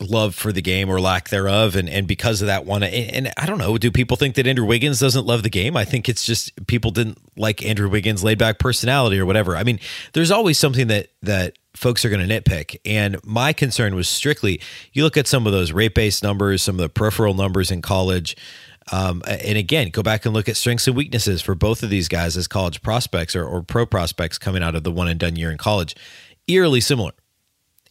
love 0.00 0.34
for 0.34 0.52
the 0.52 0.62
game 0.62 0.88
or 0.88 1.00
lack 1.00 1.28
thereof 1.28 1.76
and 1.76 1.88
and 1.88 2.06
because 2.06 2.40
of 2.40 2.46
that 2.46 2.64
one 2.64 2.82
and, 2.82 3.32
I 3.36 3.46
don't 3.46 3.58
know 3.58 3.78
do 3.78 3.90
people 3.90 4.16
think 4.16 4.34
that 4.36 4.46
Andrew 4.46 4.66
Wiggins 4.66 5.00
doesn't 5.00 5.26
love 5.26 5.42
the 5.42 5.50
game? 5.50 5.76
I 5.76 5.84
think 5.84 6.08
it's 6.08 6.24
just 6.24 6.66
people 6.66 6.90
didn't 6.90 7.18
like 7.36 7.64
Andrew 7.64 7.88
Wiggins 7.88 8.24
laid 8.24 8.38
back 8.38 8.58
personality 8.58 9.18
or 9.18 9.26
whatever. 9.26 9.56
I 9.56 9.64
mean 9.64 9.80
there's 10.12 10.30
always 10.30 10.58
something 10.58 10.88
that 10.88 11.08
that 11.22 11.58
folks 11.74 12.04
are 12.04 12.10
going 12.10 12.26
to 12.26 12.40
nitpick 12.40 12.76
and 12.84 13.18
my 13.24 13.52
concern 13.52 13.94
was 13.94 14.08
strictly 14.08 14.60
you 14.92 15.04
look 15.04 15.16
at 15.16 15.26
some 15.26 15.46
of 15.46 15.52
those 15.52 15.72
rate 15.72 15.94
based 15.94 16.22
numbers 16.22 16.62
some 16.62 16.74
of 16.74 16.80
the 16.80 16.88
peripheral 16.88 17.34
numbers 17.34 17.70
in 17.70 17.80
college 17.80 18.36
um, 18.90 19.22
and 19.26 19.56
again 19.56 19.90
go 19.90 20.02
back 20.02 20.24
and 20.24 20.34
look 20.34 20.48
at 20.48 20.56
strengths 20.56 20.86
and 20.86 20.96
weaknesses 20.96 21.40
for 21.40 21.54
both 21.54 21.82
of 21.82 21.90
these 21.90 22.08
guys 22.08 22.36
as 22.36 22.48
college 22.48 22.82
prospects 22.82 23.36
or, 23.36 23.44
or 23.44 23.62
pro 23.62 23.86
prospects 23.86 24.38
coming 24.38 24.62
out 24.62 24.74
of 24.74 24.82
the 24.82 24.90
one 24.90 25.08
and 25.08 25.20
done 25.20 25.36
year 25.36 25.50
in 25.50 25.58
college. 25.58 25.94
Eerily 26.46 26.80
similar. 26.80 27.12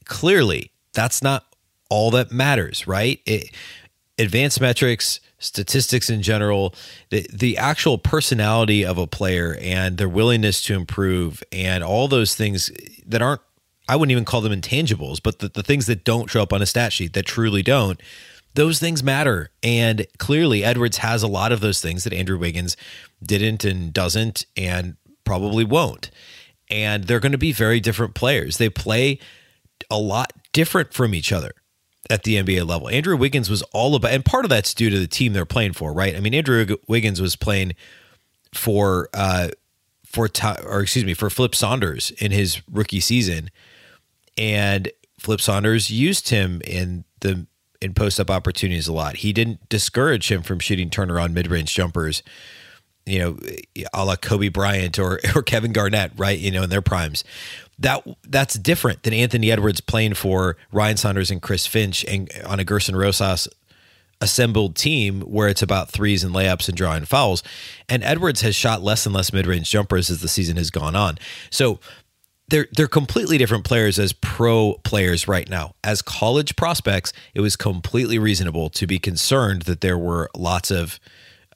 Clearly 0.06 0.72
that's 0.94 1.22
not 1.22 1.46
all 1.90 2.12
that 2.12 2.32
matters, 2.32 2.88
right? 2.88 3.20
It, 3.26 3.52
advanced 4.18 4.60
metrics, 4.60 5.20
statistics 5.40 6.10
in 6.10 6.22
general, 6.22 6.74
the 7.10 7.28
the 7.32 7.58
actual 7.58 7.98
personality 7.98 8.86
of 8.86 8.98
a 8.98 9.08
player 9.08 9.58
and 9.62 9.98
their 9.98 10.10
willingness 10.10 10.64
to 10.64 10.74
improve 10.74 11.44
and 11.52 11.84
all 11.84 12.08
those 12.08 12.36
things 12.36 12.72
that 13.06 13.22
aren't 13.22 13.42
I 13.88 13.96
wouldn't 13.96 14.12
even 14.12 14.26
call 14.26 14.42
them 14.42 14.60
intangibles, 14.60 15.22
but 15.22 15.40
the, 15.40 15.48
the 15.50 15.64
things 15.64 15.86
that 15.86 16.04
don't 16.04 16.30
show 16.30 16.42
up 16.42 16.52
on 16.52 16.62
a 16.62 16.66
stat 16.66 16.92
sheet 16.92 17.14
that 17.14 17.26
truly 17.26 17.64
don't, 17.64 18.02
those 18.54 18.80
things 18.80 19.02
matter. 19.02 19.50
And 19.64 20.06
clearly 20.18 20.64
Edwards 20.64 20.98
has 20.98 21.24
a 21.24 21.28
lot 21.28 21.54
of 21.54 21.62
those 21.62 21.82
things 21.82 22.04
that 22.04 22.12
Andrew 22.12 22.38
Wiggins 22.38 22.76
didn't 23.24 23.64
and 23.64 23.94
doesn't 23.94 24.46
and 24.58 24.98
probably 25.24 25.64
won't. 25.64 26.12
And 26.70 27.06
they're 27.06 27.22
going 27.22 27.32
to 27.32 27.38
be 27.38 27.54
very 27.54 27.80
different 27.80 28.14
players. 28.14 28.58
They 28.58 28.70
play 28.70 29.20
a 29.90 29.98
lot 29.98 30.34
different 30.52 30.94
from 30.94 31.16
each 31.16 31.32
other 31.32 31.54
at 32.10 32.24
the 32.24 32.36
NBA 32.36 32.68
level. 32.68 32.90
Andrew 32.90 33.18
Wiggins 33.18 33.50
was 33.50 33.62
all 33.74 33.96
about, 33.96 34.12
and 34.12 34.24
part 34.24 34.46
of 34.46 34.50
that's 34.50 34.74
due 34.74 34.90
to 34.90 35.00
the 35.00 35.08
team 35.08 35.34
they're 35.34 35.46
playing 35.46 35.74
for, 35.74 35.94
right? 35.94 36.16
I 36.16 36.20
mean, 36.20 36.34
Andrew 36.34 36.78
Wiggins 36.88 37.22
was 37.22 37.36
playing 37.36 37.74
for, 38.54 39.10
uh, 39.14 39.50
for, 40.06 40.30
or 40.66 40.82
excuse 40.82 41.06
me, 41.06 41.14
for 41.14 41.30
Flip 41.30 41.54
Saunders 41.54 42.12
in 42.12 42.32
his 42.32 42.62
rookie 42.72 43.00
season, 43.00 43.50
and 44.38 44.92
Flip 45.20 45.42
Saunders 45.42 45.90
used 45.90 46.30
him 46.30 46.62
in 46.66 47.04
the 47.20 47.46
in 47.82 47.94
post 47.94 48.20
up 48.20 48.32
opportunities 48.32 48.88
a 48.88 48.94
lot. 48.94 49.18
He 49.18 49.34
didn't 49.34 49.68
discourage 49.70 50.32
him 50.32 50.42
from 50.42 50.60
shooting 50.60 50.90
turnaround 50.90 51.34
mid 51.34 51.48
range 51.48 51.74
jumpers, 51.74 52.24
you 53.06 53.20
know, 53.20 53.38
a 53.94 54.06
la 54.06 54.16
Kobe 54.16 54.50
Bryant 54.50 54.98
or 55.00 55.20
or 55.36 55.42
Kevin 55.42 55.74
Garnett, 55.74 56.12
right? 56.18 56.38
You 56.38 56.52
know, 56.52 56.64
in 56.64 56.70
their 56.70 56.82
primes 56.82 57.24
that 57.80 58.06
that's 58.24 58.56
different 58.56 59.04
than 59.04 59.14
Anthony 59.14 59.52
Edwards 59.52 59.82
playing 59.82 60.16
for 60.16 60.58
Ryan 60.72 60.98
Saunders 60.98 61.32
and 61.32 61.42
Chris 61.42 61.68
Finch 61.68 62.04
and 62.06 62.30
on 62.46 62.60
a 62.60 62.64
Gerson 62.64 62.96
Rosas 62.96 63.48
assembled 64.20 64.76
team 64.76 65.22
where 65.22 65.48
it's 65.48 65.62
about 65.62 65.92
threes 65.92 66.24
and 66.24 66.34
layups 66.34 66.68
and 66.68 66.76
drawing 66.76 67.06
fouls. 67.06 67.44
And 67.88 68.04
Edwards 68.04 68.42
has 68.42 68.56
shot 68.56 68.82
less 68.82 69.06
and 69.06 69.14
less 69.14 69.32
mid-range 69.32 69.70
jumpers 69.70 70.10
as 70.10 70.22
the 70.22 70.28
season 70.28 70.58
has 70.58 70.72
gone 70.72 70.96
on. 70.96 71.20
So 71.52 71.80
they're 72.50 72.68
they're 72.76 72.88
completely 72.88 73.38
different 73.38 73.66
players 73.66 74.00
as 74.00 74.14
pro 74.14 74.76
players 74.84 75.28
right 75.28 75.50
now. 75.50 75.76
As 75.84 76.02
college 76.02 76.56
prospects, 76.56 77.14
it 77.34 77.42
was 77.42 77.56
completely 77.56 78.18
reasonable 78.18 78.70
to 78.72 78.88
be 78.88 79.00
concerned 79.00 79.64
that 79.64 79.82
there 79.82 79.98
were 79.98 80.30
lots 80.36 80.72
of 80.72 81.00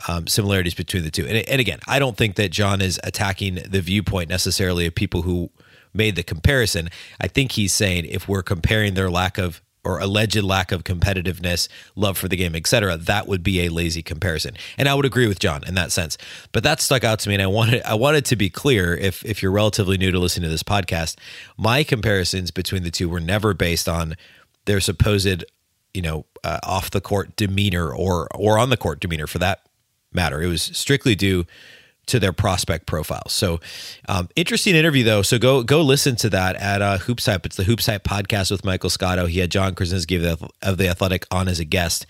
um, 0.08 0.28
similarities 0.28 0.74
between 0.74 1.04
the 1.04 1.12
two. 1.12 1.26
And, 1.26 1.38
and 1.48 1.62
again, 1.62 1.80
I 1.88 2.00
don't 2.00 2.18
think 2.18 2.36
that 2.36 2.52
John 2.52 2.82
is 2.82 3.00
attacking 3.04 3.56
the 3.70 3.82
viewpoint 3.82 4.30
necessarily 4.30 4.86
of 4.86 4.96
people 4.96 5.22
who 5.22 5.50
made 5.94 6.16
the 6.16 6.24
comparison. 6.24 6.90
I 7.20 7.28
think 7.28 7.54
he's 7.54 7.74
saying 7.74 8.06
if 8.06 8.28
we're 8.28 8.44
comparing 8.44 8.94
their 8.94 9.10
lack 9.10 9.38
of 9.38 9.62
or 9.84 10.00
alleged 10.00 10.44
lack 10.44 10.72
of 10.72 10.84
competitiveness, 10.84 11.68
love 11.96 12.18
for 12.18 12.28
the 12.28 12.36
game, 12.36 12.56
etc., 12.56 12.98
that 12.98 13.28
would 13.28 13.42
be 13.42 13.66
a 13.66 13.70
lazy 13.70 14.04
comparison. 14.04 14.56
And 14.78 14.88
I 14.88 14.94
would 14.94 15.06
agree 15.06 15.28
with 15.28 15.40
John 15.40 15.64
in 15.66 15.74
that 15.76 15.92
sense. 15.92 16.18
But 16.52 16.64
that 16.64 16.80
stuck 16.80 17.04
out 17.04 17.20
to 17.20 17.30
me, 17.30 17.36
and 17.36 17.42
I 17.42 17.48
wanted 17.48 17.82
I 17.84 17.96
wanted 17.96 18.26
to 18.26 18.36
be 18.36 18.50
clear. 18.50 18.96
If 18.96 19.26
if 19.26 19.42
you're 19.42 19.52
relatively 19.52 19.98
new 19.98 20.12
to 20.12 20.20
listening 20.20 20.44
to 20.44 20.52
this 20.52 20.64
podcast, 20.64 21.18
my 21.58 21.84
comparisons 21.84 22.52
between 22.52 22.84
the 22.84 22.92
two 22.92 23.10
were 23.10 23.20
never 23.20 23.54
based 23.54 23.90
on 23.90 24.16
their 24.66 24.80
supposed, 24.80 25.44
you 25.94 26.02
know, 26.02 26.26
uh, 26.44 26.60
off 26.64 26.92
the 26.92 27.02
court 27.02 27.36
demeanor 27.36 27.92
or 27.92 28.28
or 28.36 28.60
on 28.60 28.70
the 28.70 28.78
court 28.78 29.00
demeanor 29.00 29.28
for 29.28 29.40
that 29.40 29.66
matter. 30.14 30.42
It 30.42 30.48
was 30.48 30.62
strictly 30.62 31.16
due 31.16 31.46
to 32.12 32.20
their 32.20 32.34
prospect 32.34 32.88
profile. 32.88 33.28
So, 33.28 33.62
um, 34.10 34.28
interesting 34.36 34.76
interview 34.76 35.04
though. 35.04 35.22
So 35.22 35.40
go 35.40 35.64
go 35.64 35.82
listen 35.82 36.18
to 36.18 36.30
that 36.32 36.58
at 36.58 36.82
uh, 36.82 36.98
Hoops 36.98 37.26
Hype. 37.26 37.46
It's 37.46 37.56
the 37.56 37.64
Hoops 37.64 37.86
Hype 37.86 38.04
podcast 38.04 38.52
with 38.52 38.66
Michael 38.66 38.90
Scotto. 38.90 39.28
He 39.28 39.40
had 39.40 39.50
John 39.50 39.76
Krawczynski 39.76 40.18
of 40.18 40.40
the, 40.40 40.50
of 40.62 40.78
the 40.78 40.90
Athletic 40.90 41.26
on 41.32 41.48
as 41.48 41.60
a 41.60 41.66
guest. 41.66 42.06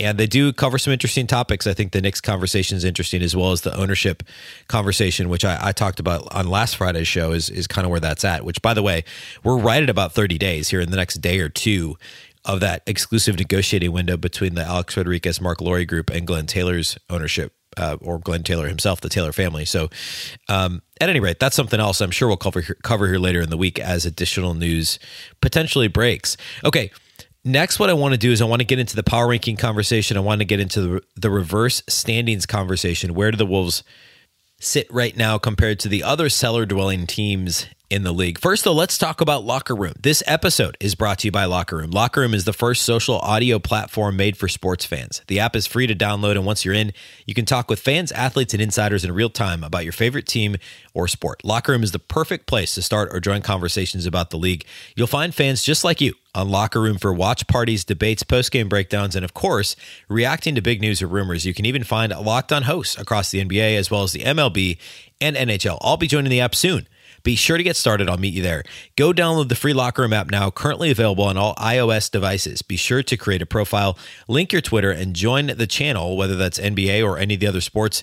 And 0.00 0.16
they 0.16 0.28
do 0.28 0.52
cover 0.52 0.78
some 0.78 0.92
interesting 0.92 1.26
topics. 1.26 1.66
I 1.66 1.72
think 1.72 1.90
the 1.90 2.00
Knicks 2.00 2.20
conversation 2.20 2.76
is 2.76 2.84
interesting 2.84 3.20
as 3.20 3.34
well 3.34 3.50
as 3.50 3.62
the 3.62 3.74
ownership 3.74 4.22
conversation, 4.68 5.28
which 5.28 5.44
I, 5.44 5.58
I 5.60 5.72
talked 5.72 5.98
about 5.98 6.32
on 6.32 6.46
last 6.46 6.76
Friday's 6.76 7.08
show, 7.08 7.32
is, 7.32 7.50
is 7.50 7.66
kind 7.66 7.84
of 7.84 7.90
where 7.90 7.98
that's 7.98 8.24
at. 8.24 8.44
Which, 8.44 8.62
by 8.62 8.74
the 8.74 8.82
way, 8.82 9.02
we're 9.42 9.58
right 9.58 9.82
at 9.82 9.90
about 9.90 10.12
30 10.12 10.38
days 10.38 10.68
here 10.68 10.80
in 10.80 10.90
the 10.90 10.96
next 10.96 11.16
day 11.16 11.40
or 11.40 11.48
two 11.48 11.96
of 12.44 12.60
that 12.60 12.82
exclusive 12.86 13.38
negotiating 13.38 13.90
window 13.90 14.16
between 14.16 14.54
the 14.54 14.62
Alex 14.62 14.96
Rodriguez, 14.96 15.40
Mark 15.40 15.60
Lore 15.60 15.84
group 15.84 16.10
and 16.10 16.26
Glenn 16.26 16.46
Taylor's 16.46 16.96
ownership 17.10 17.57
uh, 17.78 17.96
or 18.00 18.18
Glenn 18.18 18.42
Taylor 18.42 18.68
himself, 18.68 19.00
the 19.00 19.08
Taylor 19.08 19.32
family. 19.32 19.64
So, 19.64 19.88
um, 20.48 20.82
at 21.00 21.08
any 21.08 21.20
rate, 21.20 21.38
that's 21.38 21.56
something 21.56 21.80
else 21.80 22.00
I'm 22.00 22.10
sure 22.10 22.28
we'll 22.28 22.36
cover 22.36 22.60
here, 22.60 22.76
cover 22.82 23.06
here 23.06 23.18
later 23.18 23.40
in 23.40 23.50
the 23.50 23.56
week 23.56 23.78
as 23.78 24.04
additional 24.04 24.54
news 24.54 24.98
potentially 25.40 25.88
breaks. 25.88 26.36
Okay. 26.64 26.90
Next, 27.44 27.78
what 27.78 27.88
I 27.88 27.94
want 27.94 28.12
to 28.12 28.18
do 28.18 28.32
is 28.32 28.42
I 28.42 28.44
want 28.44 28.60
to 28.60 28.66
get 28.66 28.80
into 28.80 28.96
the 28.96 29.04
power 29.04 29.28
ranking 29.28 29.56
conversation. 29.56 30.16
I 30.16 30.20
want 30.20 30.40
to 30.40 30.44
get 30.44 30.60
into 30.60 30.80
the, 30.80 31.02
the 31.16 31.30
reverse 31.30 31.82
standings 31.88 32.46
conversation. 32.46 33.14
Where 33.14 33.30
do 33.30 33.36
the 33.36 33.46
Wolves 33.46 33.84
sit 34.60 34.92
right 34.92 35.16
now 35.16 35.38
compared 35.38 35.78
to 35.80 35.88
the 35.88 36.02
other 36.02 36.28
cellar 36.28 36.66
dwelling 36.66 37.06
teams 37.06 37.66
in 37.90 38.02
the 38.02 38.12
league. 38.12 38.38
First, 38.38 38.64
though, 38.64 38.74
let's 38.74 38.98
talk 38.98 39.20
about 39.20 39.44
Locker 39.44 39.74
Room. 39.74 39.94
This 40.00 40.22
episode 40.26 40.76
is 40.78 40.94
brought 40.94 41.20
to 41.20 41.28
you 41.28 41.32
by 41.32 41.46
Locker 41.46 41.76
Room. 41.76 41.90
Locker 41.90 42.20
Room 42.20 42.34
is 42.34 42.44
the 42.44 42.52
first 42.52 42.82
social 42.82 43.18
audio 43.18 43.58
platform 43.58 44.16
made 44.16 44.36
for 44.36 44.46
sports 44.46 44.84
fans. 44.84 45.22
The 45.26 45.40
app 45.40 45.56
is 45.56 45.66
free 45.66 45.86
to 45.86 45.94
download, 45.94 46.32
and 46.32 46.44
once 46.44 46.64
you're 46.64 46.74
in, 46.74 46.92
you 47.26 47.32
can 47.32 47.46
talk 47.46 47.70
with 47.70 47.80
fans, 47.80 48.12
athletes, 48.12 48.52
and 48.52 48.62
insiders 48.62 49.04
in 49.04 49.12
real 49.12 49.30
time 49.30 49.64
about 49.64 49.84
your 49.84 49.94
favorite 49.94 50.26
team 50.26 50.56
or 50.92 51.08
sport. 51.08 51.42
Locker 51.44 51.72
Room 51.72 51.82
is 51.82 51.92
the 51.92 51.98
perfect 51.98 52.46
place 52.46 52.74
to 52.74 52.82
start 52.82 53.08
or 53.12 53.20
join 53.20 53.40
conversations 53.40 54.04
about 54.04 54.30
the 54.30 54.38
league. 54.38 54.66
You'll 54.94 55.06
find 55.06 55.34
fans 55.34 55.62
just 55.62 55.82
like 55.82 56.02
you 56.02 56.12
on 56.34 56.50
Locker 56.50 56.82
Room 56.82 56.98
for 56.98 57.14
watch 57.14 57.46
parties, 57.46 57.84
debates, 57.84 58.22
post-game 58.22 58.68
breakdowns, 58.68 59.16
and 59.16 59.24
of 59.24 59.32
course, 59.32 59.76
reacting 60.08 60.54
to 60.56 60.60
big 60.60 60.82
news 60.82 61.00
or 61.00 61.06
rumors. 61.06 61.46
You 61.46 61.54
can 61.54 61.64
even 61.64 61.84
find 61.84 62.12
locked 62.12 62.52
on 62.52 62.64
hosts 62.64 62.98
across 62.98 63.30
the 63.30 63.42
NBA 63.42 63.78
as 63.78 63.90
well 63.90 64.02
as 64.02 64.12
the 64.12 64.20
MLB 64.20 64.76
and 65.22 65.36
NHL. 65.36 65.78
I'll 65.80 65.96
be 65.96 66.06
joining 66.06 66.30
the 66.30 66.40
app 66.40 66.54
soon. 66.54 66.86
Be 67.28 67.36
sure 67.36 67.58
to 67.58 67.62
get 67.62 67.76
started. 67.76 68.08
I'll 68.08 68.16
meet 68.16 68.32
you 68.32 68.40
there. 68.40 68.62
Go 68.96 69.12
download 69.12 69.50
the 69.50 69.54
free 69.54 69.74
Locker 69.74 70.00
Room 70.00 70.14
app 70.14 70.30
now, 70.30 70.50
currently 70.50 70.90
available 70.90 71.24
on 71.24 71.36
all 71.36 71.54
iOS 71.56 72.10
devices. 72.10 72.62
Be 72.62 72.78
sure 72.78 73.02
to 73.02 73.18
create 73.18 73.42
a 73.42 73.44
profile, 73.44 73.98
link 74.28 74.50
your 74.50 74.62
Twitter, 74.62 74.90
and 74.90 75.14
join 75.14 75.48
the 75.48 75.66
channel, 75.66 76.16
whether 76.16 76.36
that's 76.36 76.58
NBA 76.58 77.04
or 77.04 77.18
any 77.18 77.34
of 77.34 77.40
the 77.40 77.46
other 77.46 77.60
sports. 77.60 78.02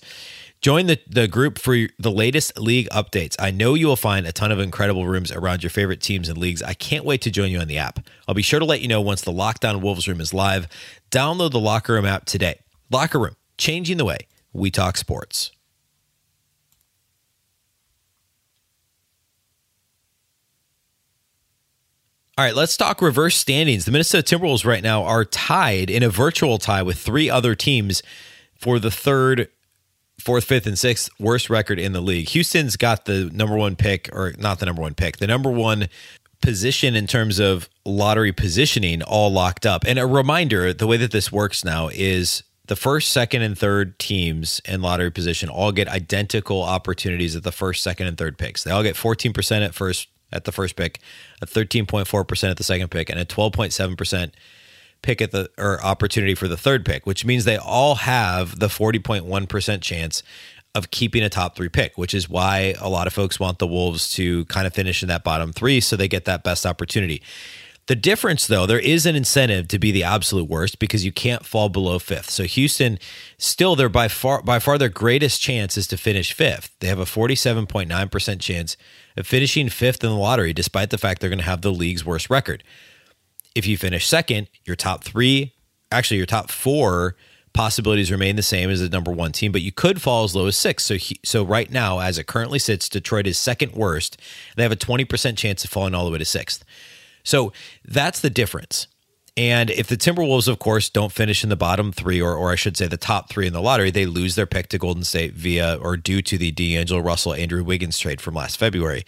Join 0.61 0.85
the, 0.85 0.99
the 1.09 1.27
group 1.27 1.57
for 1.57 1.75
the 1.97 2.11
latest 2.11 2.59
league 2.59 2.87
updates. 2.89 3.35
I 3.39 3.49
know 3.49 3.73
you 3.73 3.87
will 3.87 3.95
find 3.95 4.27
a 4.27 4.31
ton 4.31 4.51
of 4.51 4.59
incredible 4.59 5.07
rooms 5.07 5.31
around 5.31 5.63
your 5.63 5.71
favorite 5.71 6.01
teams 6.01 6.29
and 6.29 6.37
leagues. 6.37 6.61
I 6.61 6.75
can't 6.75 7.03
wait 7.03 7.23
to 7.23 7.31
join 7.31 7.49
you 7.49 7.57
on 7.57 7.67
the 7.67 7.79
app. 7.79 8.07
I'll 8.27 8.35
be 8.35 8.43
sure 8.43 8.59
to 8.59 8.65
let 8.65 8.81
you 8.81 8.87
know 8.87 9.01
once 9.01 9.23
the 9.23 9.31
Locked 9.31 9.65
On 9.65 9.81
Wolves 9.81 10.07
room 10.07 10.21
is 10.21 10.35
live. 10.35 10.67
Download 11.09 11.49
the 11.49 11.59
Locker 11.59 11.93
Room 11.93 12.05
app 12.05 12.25
today. 12.25 12.59
Locker 12.91 13.17
Room, 13.17 13.35
changing 13.57 13.97
the 13.97 14.05
way 14.05 14.19
we 14.53 14.69
talk 14.69 14.97
sports. 14.97 15.49
All 22.37 22.43
right, 22.43 22.55
let's 22.55 22.75
talk 22.75 23.01
reverse 23.01 23.37
standings. 23.37 23.85
The 23.85 23.93
Minnesota 23.93 24.35
Timberwolves 24.37 24.65
right 24.65 24.83
now 24.83 25.03
are 25.03 25.23
tied 25.23 25.89
in 25.89 26.03
a 26.03 26.09
virtual 26.09 26.57
tie 26.57 26.83
with 26.83 26.97
three 26.97 27.29
other 27.29 27.55
teams 27.55 28.03
for 28.59 28.77
the 28.77 28.91
third, 28.91 29.47
fourth, 30.19 30.43
fifth, 30.43 30.67
and 30.67 30.77
sixth 30.77 31.09
worst 31.17 31.49
record 31.49 31.79
in 31.79 31.93
the 31.93 32.01
league. 32.01 32.27
Houston's 32.29 32.75
got 32.75 33.05
the 33.05 33.29
number 33.31 33.55
one 33.55 33.77
pick, 33.77 34.09
or 34.11 34.33
not 34.37 34.59
the 34.59 34.65
number 34.65 34.81
one 34.81 34.95
pick, 34.95 35.15
the 35.15 35.27
number 35.27 35.49
one 35.49 35.87
position 36.41 36.93
in 36.93 37.07
terms 37.07 37.39
of 37.39 37.69
lottery 37.85 38.33
positioning 38.33 39.01
all 39.01 39.31
locked 39.31 39.65
up. 39.65 39.85
And 39.87 39.97
a 39.97 40.05
reminder 40.05 40.73
the 40.73 40.87
way 40.87 40.97
that 40.97 41.11
this 41.11 41.31
works 41.31 41.63
now 41.63 41.87
is 41.87 42.43
the 42.67 42.75
first, 42.75 43.13
second, 43.13 43.43
and 43.43 43.57
third 43.57 43.97
teams 43.97 44.59
in 44.65 44.81
lottery 44.81 45.09
position 45.09 45.47
all 45.47 45.71
get 45.71 45.87
identical 45.87 46.63
opportunities 46.63 47.33
at 47.33 47.43
the 47.43 47.53
first, 47.53 47.81
second, 47.81 48.07
and 48.07 48.17
third 48.17 48.37
picks. 48.37 48.65
They 48.65 48.71
all 48.71 48.83
get 48.83 48.95
14% 48.95 49.63
at 49.63 49.73
first, 49.73 50.09
at 50.31 50.45
the 50.45 50.51
first 50.51 50.75
pick, 50.75 50.99
a 51.41 51.45
13.4% 51.45 52.49
at 52.49 52.57
the 52.57 52.63
second 52.63 52.89
pick, 52.89 53.09
and 53.09 53.19
a 53.19 53.25
12.7% 53.25 54.31
pick 55.01 55.21
at 55.21 55.31
the 55.31 55.49
or 55.57 55.83
opportunity 55.83 56.35
for 56.35 56.47
the 56.47 56.57
third 56.57 56.85
pick, 56.85 57.05
which 57.05 57.25
means 57.25 57.45
they 57.45 57.57
all 57.57 57.95
have 57.95 58.59
the 58.59 58.67
40.1% 58.67 59.81
chance 59.81 60.23
of 60.73 60.91
keeping 60.91 61.23
a 61.23 61.29
top 61.29 61.55
three 61.55 61.69
pick, 61.69 61.97
which 61.97 62.13
is 62.13 62.29
why 62.29 62.75
a 62.79 62.89
lot 62.89 63.07
of 63.07 63.13
folks 63.13 63.39
want 63.39 63.59
the 63.59 63.67
Wolves 63.67 64.09
to 64.09 64.43
kind 64.45 64.67
of 64.67 64.73
finish 64.73 65.01
in 65.01 65.07
that 65.07 65.23
bottom 65.23 65.53
three 65.53 65.79
so 65.79 65.95
they 65.95 66.09
get 66.09 66.25
that 66.25 66.43
best 66.43 66.65
opportunity. 66.65 67.21
The 67.87 67.95
difference, 67.95 68.47
though, 68.47 68.65
there 68.65 68.79
is 68.79 69.05
an 69.05 69.15
incentive 69.15 69.67
to 69.67 69.77
be 69.77 69.91
the 69.91 70.03
absolute 70.03 70.49
worst 70.49 70.79
because 70.79 71.05
you 71.05 71.11
can't 71.11 71.45
fall 71.45 71.69
below 71.69 71.99
fifth. 71.99 72.31
So 72.31 72.43
Houston, 72.43 72.97
still, 73.37 73.75
they're 73.75 73.89
by 73.89 74.07
far 74.07 74.41
by 74.41 74.57
far 74.57 74.79
their 74.79 74.89
greatest 74.89 75.39
chance 75.39 75.77
is 75.77 75.87
to 75.87 75.97
finish 75.97 76.33
fifth. 76.33 76.71
They 76.79 76.87
have 76.87 76.99
a 76.99 77.05
forty-seven 77.05 77.67
point 77.67 77.87
nine 77.87 78.09
percent 78.09 78.41
chance 78.41 78.75
finishing 79.23 79.69
fifth 79.69 80.03
in 80.03 80.09
the 80.09 80.15
lottery, 80.15 80.53
despite 80.53 80.89
the 80.89 80.97
fact 80.97 81.21
they're 81.21 81.29
going 81.29 81.39
to 81.39 81.45
have 81.45 81.61
the 81.61 81.71
league's 81.71 82.05
worst 82.05 82.29
record. 82.29 82.63
If 83.55 83.65
you 83.65 83.77
finish 83.77 84.07
second, 84.07 84.49
your 84.65 84.75
top 84.75 85.03
three, 85.03 85.53
actually 85.91 86.17
your 86.17 86.25
top 86.25 86.51
four 86.51 87.15
possibilities 87.53 88.11
remain 88.11 88.35
the 88.35 88.43
same 88.43 88.69
as 88.69 88.81
the 88.81 88.89
number 88.89 89.11
one 89.11 89.31
team, 89.31 89.53
but 89.53 89.61
you 89.61 89.71
could 89.71 90.01
fall 90.01 90.25
as 90.25 90.35
low 90.35 90.47
as 90.47 90.57
six. 90.57 90.83
So, 90.83 90.95
he, 90.95 91.17
so 91.23 91.41
right 91.41 91.71
now, 91.71 91.99
as 91.99 92.17
it 92.17 92.27
currently 92.27 92.59
sits, 92.59 92.89
Detroit 92.89 93.27
is 93.27 93.37
second 93.37 93.71
worst. 93.71 94.19
They 94.57 94.63
have 94.63 94.73
a 94.73 94.75
twenty 94.75 95.05
percent 95.05 95.37
chance 95.37 95.63
of 95.63 95.69
falling 95.69 95.95
all 95.95 96.03
the 96.03 96.11
way 96.11 96.17
to 96.17 96.25
sixth. 96.25 96.65
So 97.23 97.53
that's 97.85 98.19
the 98.19 98.29
difference. 98.29 98.87
And 99.37 99.69
if 99.69 99.87
the 99.87 99.97
Timberwolves, 99.97 100.47
of 100.47 100.59
course, 100.59 100.89
don't 100.89 101.11
finish 101.11 101.43
in 101.43 101.49
the 101.49 101.57
bottom 101.57 101.91
three, 101.91 102.21
or, 102.21 102.33
or 102.33 102.51
I 102.51 102.55
should 102.55 102.77
say 102.77 102.87
the 102.87 102.95
top 102.95 103.29
three 103.29 103.45
in 103.45 103.51
the 103.51 103.61
lottery, 103.61 103.91
they 103.91 104.05
lose 104.05 104.35
their 104.35 104.45
pick 104.45 104.69
to 104.69 104.77
Golden 104.77 105.03
State 105.03 105.33
via 105.33 105.75
or 105.75 105.97
due 105.97 106.21
to 106.21 106.37
the 106.37 106.51
D'Angelo 106.51 107.01
Russell 107.01 107.33
Andrew 107.33 107.61
Wiggins 107.61 107.99
trade 107.99 108.21
from 108.21 108.33
last 108.33 108.57
February. 108.57 109.03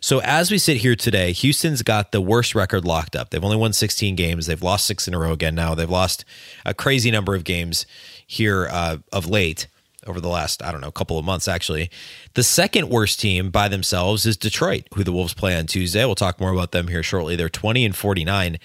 So 0.00 0.20
as 0.20 0.50
we 0.50 0.58
sit 0.58 0.78
here 0.78 0.94
today, 0.94 1.32
Houston's 1.32 1.80
got 1.80 2.12
the 2.12 2.20
worst 2.20 2.54
record 2.54 2.84
locked 2.84 3.16
up. 3.16 3.30
They've 3.30 3.42
only 3.42 3.56
won 3.56 3.72
16 3.72 4.16
games. 4.16 4.44
They've 4.44 4.62
lost 4.62 4.84
six 4.84 5.08
in 5.08 5.14
a 5.14 5.18
row 5.18 5.32
again 5.32 5.54
now. 5.54 5.74
They've 5.74 5.88
lost 5.88 6.26
a 6.66 6.74
crazy 6.74 7.10
number 7.10 7.34
of 7.34 7.44
games 7.44 7.86
here 8.26 8.68
uh, 8.70 8.98
of 9.14 9.30
late 9.30 9.66
over 10.06 10.20
the 10.20 10.28
last, 10.28 10.62
I 10.62 10.72
don't 10.72 10.80
know, 10.82 10.90
couple 10.90 11.18
of 11.18 11.24
months, 11.24 11.48
actually. 11.48 11.90
The 12.34 12.42
second 12.42 12.90
worst 12.90 13.18
team 13.18 13.50
by 13.50 13.68
themselves 13.68 14.26
is 14.26 14.36
Detroit, 14.36 14.88
who 14.94 15.04
the 15.04 15.12
Wolves 15.12 15.34
play 15.34 15.56
on 15.56 15.66
Tuesday. 15.66 16.04
We'll 16.04 16.14
talk 16.14 16.38
more 16.38 16.52
about 16.52 16.72
them 16.72 16.88
here 16.88 17.02
shortly. 17.02 17.36
They're 17.36 17.48
20 17.48 17.84
and 17.84 17.96
49. 17.96 18.58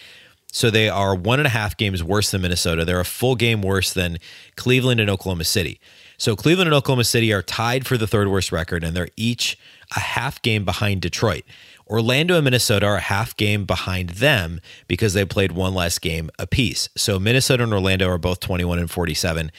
So 0.56 0.72
they 0.72 0.88
are 0.88 1.14
one 1.14 1.42
and 1.42 1.48
a 1.48 1.50
half 1.50 1.76
games 1.76 2.02
worse 2.02 2.32
than 2.32 2.42
Minnesota. 2.42 2.86
They're 2.86 3.02
a 3.02 3.04
full 3.04 3.36
game 3.36 3.62
worse 3.62 3.92
than 3.92 4.20
Cleveland 4.56 5.02
and 5.02 5.10
Oklahoma 5.10 5.44
City. 5.44 5.82
So 6.18 6.38
Cleveland 6.38 6.70
and 6.70 6.74
Oklahoma 6.74 7.04
City 7.04 7.34
are 7.34 7.42
tied 7.42 7.86
for 7.86 7.98
the 7.98 8.08
third 8.08 8.30
worst 8.30 8.54
record, 8.54 8.82
and 8.82 8.96
they're 8.96 9.10
each 9.18 9.60
a 9.94 10.00
half 10.00 10.42
game 10.42 10.64
behind 10.64 11.02
Detroit. 11.02 11.44
Orlando 11.88 12.36
and 12.36 12.46
Minnesota 12.46 12.86
are 12.86 12.96
a 12.96 13.02
half 13.02 13.36
game 13.36 13.66
behind 13.66 14.12
them 14.12 14.62
because 14.88 15.14
they 15.14 15.26
played 15.26 15.52
one 15.52 15.74
less 15.74 16.00
game 16.00 16.30
apiece. 16.40 16.88
So 16.96 17.20
Minnesota 17.20 17.64
and 17.64 17.74
Orlando 17.74 18.08
are 18.08 18.18
both 18.18 18.40
21 18.40 18.80
and 18.80 18.90
47. 18.90 19.52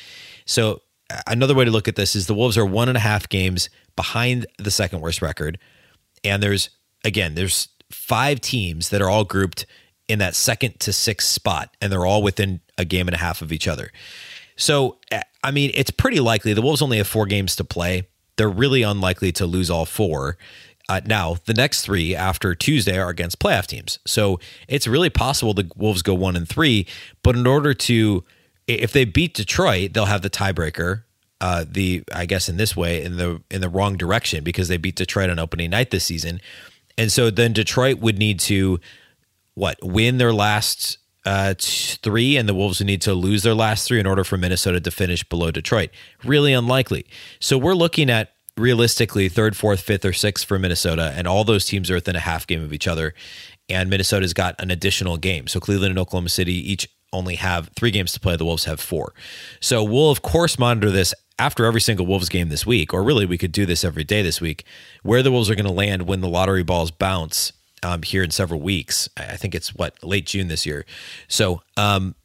So 0.46 0.80
uh, 1.10 1.20
another 1.26 1.54
way 1.54 1.66
to 1.66 1.70
look 1.70 1.88
at 1.88 1.96
this 1.96 2.16
is 2.16 2.26
the 2.26 2.32
Wolves 2.32 2.56
are 2.56 2.64
one 2.64 2.88
and 2.88 2.96
a 2.96 3.00
half 3.00 3.28
games 3.28 3.68
behind 3.96 4.46
the 4.56 4.70
second 4.70 5.02
worst 5.02 5.20
record. 5.20 5.58
And 6.24 6.42
there's, 6.42 6.70
again, 7.04 7.34
there's 7.34 7.68
five 7.90 8.40
teams 8.40 8.88
that 8.88 9.02
are 9.02 9.10
all 9.10 9.24
grouped 9.24 9.66
in 10.08 10.18
that 10.20 10.34
second 10.34 10.78
to 10.80 10.92
sixth 10.92 11.28
spot, 11.28 11.74
and 11.80 11.90
they're 11.90 12.06
all 12.06 12.22
within 12.22 12.60
a 12.78 12.84
game 12.84 13.08
and 13.08 13.14
a 13.14 13.18
half 13.18 13.42
of 13.42 13.52
each 13.52 13.66
other. 13.66 13.90
So, 14.56 14.98
I 15.42 15.50
mean, 15.50 15.70
it's 15.74 15.90
pretty 15.90 16.20
likely 16.20 16.52
the 16.52 16.62
Wolves 16.62 16.82
only 16.82 16.98
have 16.98 17.06
four 17.06 17.26
games 17.26 17.56
to 17.56 17.64
play. 17.64 18.08
They're 18.36 18.48
really 18.48 18.82
unlikely 18.82 19.32
to 19.32 19.46
lose 19.46 19.70
all 19.70 19.84
four. 19.84 20.38
Uh, 20.88 21.00
now, 21.04 21.36
the 21.46 21.54
next 21.54 21.82
three 21.82 22.14
after 22.14 22.54
Tuesday 22.54 22.98
are 22.98 23.08
against 23.08 23.38
playoff 23.38 23.66
teams. 23.66 23.98
So 24.06 24.38
it's 24.68 24.86
really 24.86 25.10
possible 25.10 25.52
the 25.52 25.70
Wolves 25.76 26.02
go 26.02 26.14
one 26.14 26.36
and 26.36 26.48
three. 26.48 26.86
But 27.22 27.34
in 27.34 27.46
order 27.46 27.74
to 27.74 28.24
if 28.66 28.92
they 28.92 29.04
beat 29.04 29.34
Detroit, 29.34 29.92
they'll 29.92 30.06
have 30.06 30.22
the 30.22 30.30
tiebreaker 30.30 31.02
uh, 31.40 31.64
the 31.68 32.02
I 32.12 32.26
guess 32.26 32.48
in 32.48 32.56
this 32.56 32.76
way 32.76 33.02
in 33.02 33.16
the 33.16 33.42
in 33.50 33.60
the 33.60 33.68
wrong 33.68 33.96
direction 33.96 34.42
because 34.42 34.68
they 34.68 34.76
beat 34.76 34.96
Detroit 34.96 35.30
on 35.30 35.38
opening 35.38 35.70
night 35.70 35.90
this 35.90 36.04
season, 36.04 36.40
and 36.96 37.12
so 37.12 37.30
then 37.30 37.52
Detroit 37.52 37.98
would 37.98 38.18
need 38.18 38.40
to 38.40 38.80
what 39.56 39.78
win 39.82 40.18
their 40.18 40.32
last 40.32 40.98
uh, 41.24 41.54
three, 41.58 42.36
and 42.36 42.48
the 42.48 42.54
Wolves 42.54 42.80
need 42.80 43.00
to 43.02 43.12
lose 43.12 43.42
their 43.42 43.54
last 43.54 43.88
three 43.88 43.98
in 43.98 44.06
order 44.06 44.22
for 44.22 44.36
Minnesota 44.36 44.80
to 44.80 44.90
finish 44.92 45.24
below 45.24 45.50
Detroit. 45.50 45.90
Really 46.22 46.52
unlikely. 46.52 47.04
So 47.40 47.58
we're 47.58 47.74
looking 47.74 48.08
at 48.08 48.32
realistically 48.56 49.28
third, 49.28 49.56
fourth, 49.56 49.80
fifth, 49.80 50.04
or 50.04 50.12
sixth 50.12 50.46
for 50.46 50.58
Minnesota, 50.58 51.12
and 51.16 51.26
all 51.26 51.42
those 51.42 51.66
teams 51.66 51.90
are 51.90 51.94
within 51.94 52.14
a 52.14 52.20
half 52.20 52.46
game 52.46 52.62
of 52.62 52.72
each 52.72 52.86
other. 52.86 53.12
And 53.68 53.90
Minnesota's 53.90 54.32
got 54.32 54.54
an 54.60 54.70
additional 54.70 55.16
game. 55.16 55.48
So 55.48 55.58
Cleveland 55.58 55.90
and 55.90 55.98
Oklahoma 55.98 56.28
City 56.28 56.52
each 56.52 56.88
only 57.12 57.34
have 57.34 57.70
three 57.76 57.90
games 57.90 58.12
to 58.12 58.20
play. 58.20 58.36
The 58.36 58.44
Wolves 58.44 58.66
have 58.66 58.78
four. 58.78 59.12
So 59.60 59.82
we'll, 59.82 60.10
of 60.10 60.22
course, 60.22 60.58
monitor 60.58 60.90
this 60.90 61.12
after 61.38 61.64
every 61.64 61.80
single 61.80 62.06
Wolves 62.06 62.28
game 62.28 62.48
this 62.50 62.64
week, 62.64 62.94
or 62.94 63.02
really 63.02 63.26
we 63.26 63.36
could 63.36 63.52
do 63.52 63.66
this 63.66 63.84
every 63.84 64.04
day 64.04 64.22
this 64.22 64.40
week, 64.40 64.64
where 65.02 65.22
the 65.22 65.32
Wolves 65.32 65.50
are 65.50 65.56
going 65.56 65.66
to 65.66 65.72
land 65.72 66.02
when 66.06 66.20
the 66.20 66.28
lottery 66.28 66.62
balls 66.62 66.90
bounce 66.90 67.52
um, 67.86 68.02
here 68.02 68.22
in 68.22 68.30
several 68.30 68.60
weeks. 68.60 69.08
I 69.16 69.36
think 69.36 69.54
it's 69.54 69.74
what 69.74 70.02
late 70.02 70.26
June 70.26 70.48
this 70.48 70.66
year. 70.66 70.84
So 71.28 71.62
um, 71.76 72.16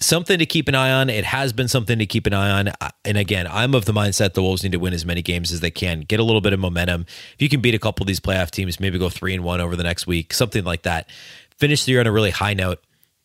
something 0.00 0.38
to 0.38 0.46
keep 0.46 0.68
an 0.68 0.74
eye 0.74 0.92
on. 0.92 1.10
It 1.10 1.24
has 1.24 1.52
been 1.52 1.66
something 1.66 1.98
to 1.98 2.06
keep 2.06 2.26
an 2.26 2.34
eye 2.34 2.50
on. 2.50 2.72
And 3.04 3.18
again, 3.18 3.46
I'm 3.50 3.74
of 3.74 3.84
the 3.84 3.92
mindset 3.92 4.34
the 4.34 4.42
Wolves 4.42 4.62
need 4.62 4.72
to 4.72 4.78
win 4.78 4.94
as 4.94 5.04
many 5.04 5.22
games 5.22 5.50
as 5.52 5.60
they 5.60 5.72
can, 5.72 6.02
get 6.02 6.20
a 6.20 6.22
little 6.22 6.40
bit 6.40 6.52
of 6.52 6.60
momentum. 6.60 7.04
If 7.34 7.42
you 7.42 7.48
can 7.48 7.60
beat 7.60 7.74
a 7.74 7.78
couple 7.78 8.04
of 8.04 8.06
these 8.06 8.20
playoff 8.20 8.50
teams, 8.50 8.78
maybe 8.78 8.98
go 8.98 9.08
three 9.08 9.34
and 9.34 9.42
one 9.42 9.60
over 9.60 9.74
the 9.74 9.82
next 9.82 10.06
week, 10.06 10.32
something 10.32 10.64
like 10.64 10.82
that. 10.82 11.10
Finish 11.56 11.84
the 11.84 11.92
year 11.92 12.00
on 12.00 12.06
a 12.06 12.12
really 12.12 12.30
high 12.30 12.54
note. 12.54 12.80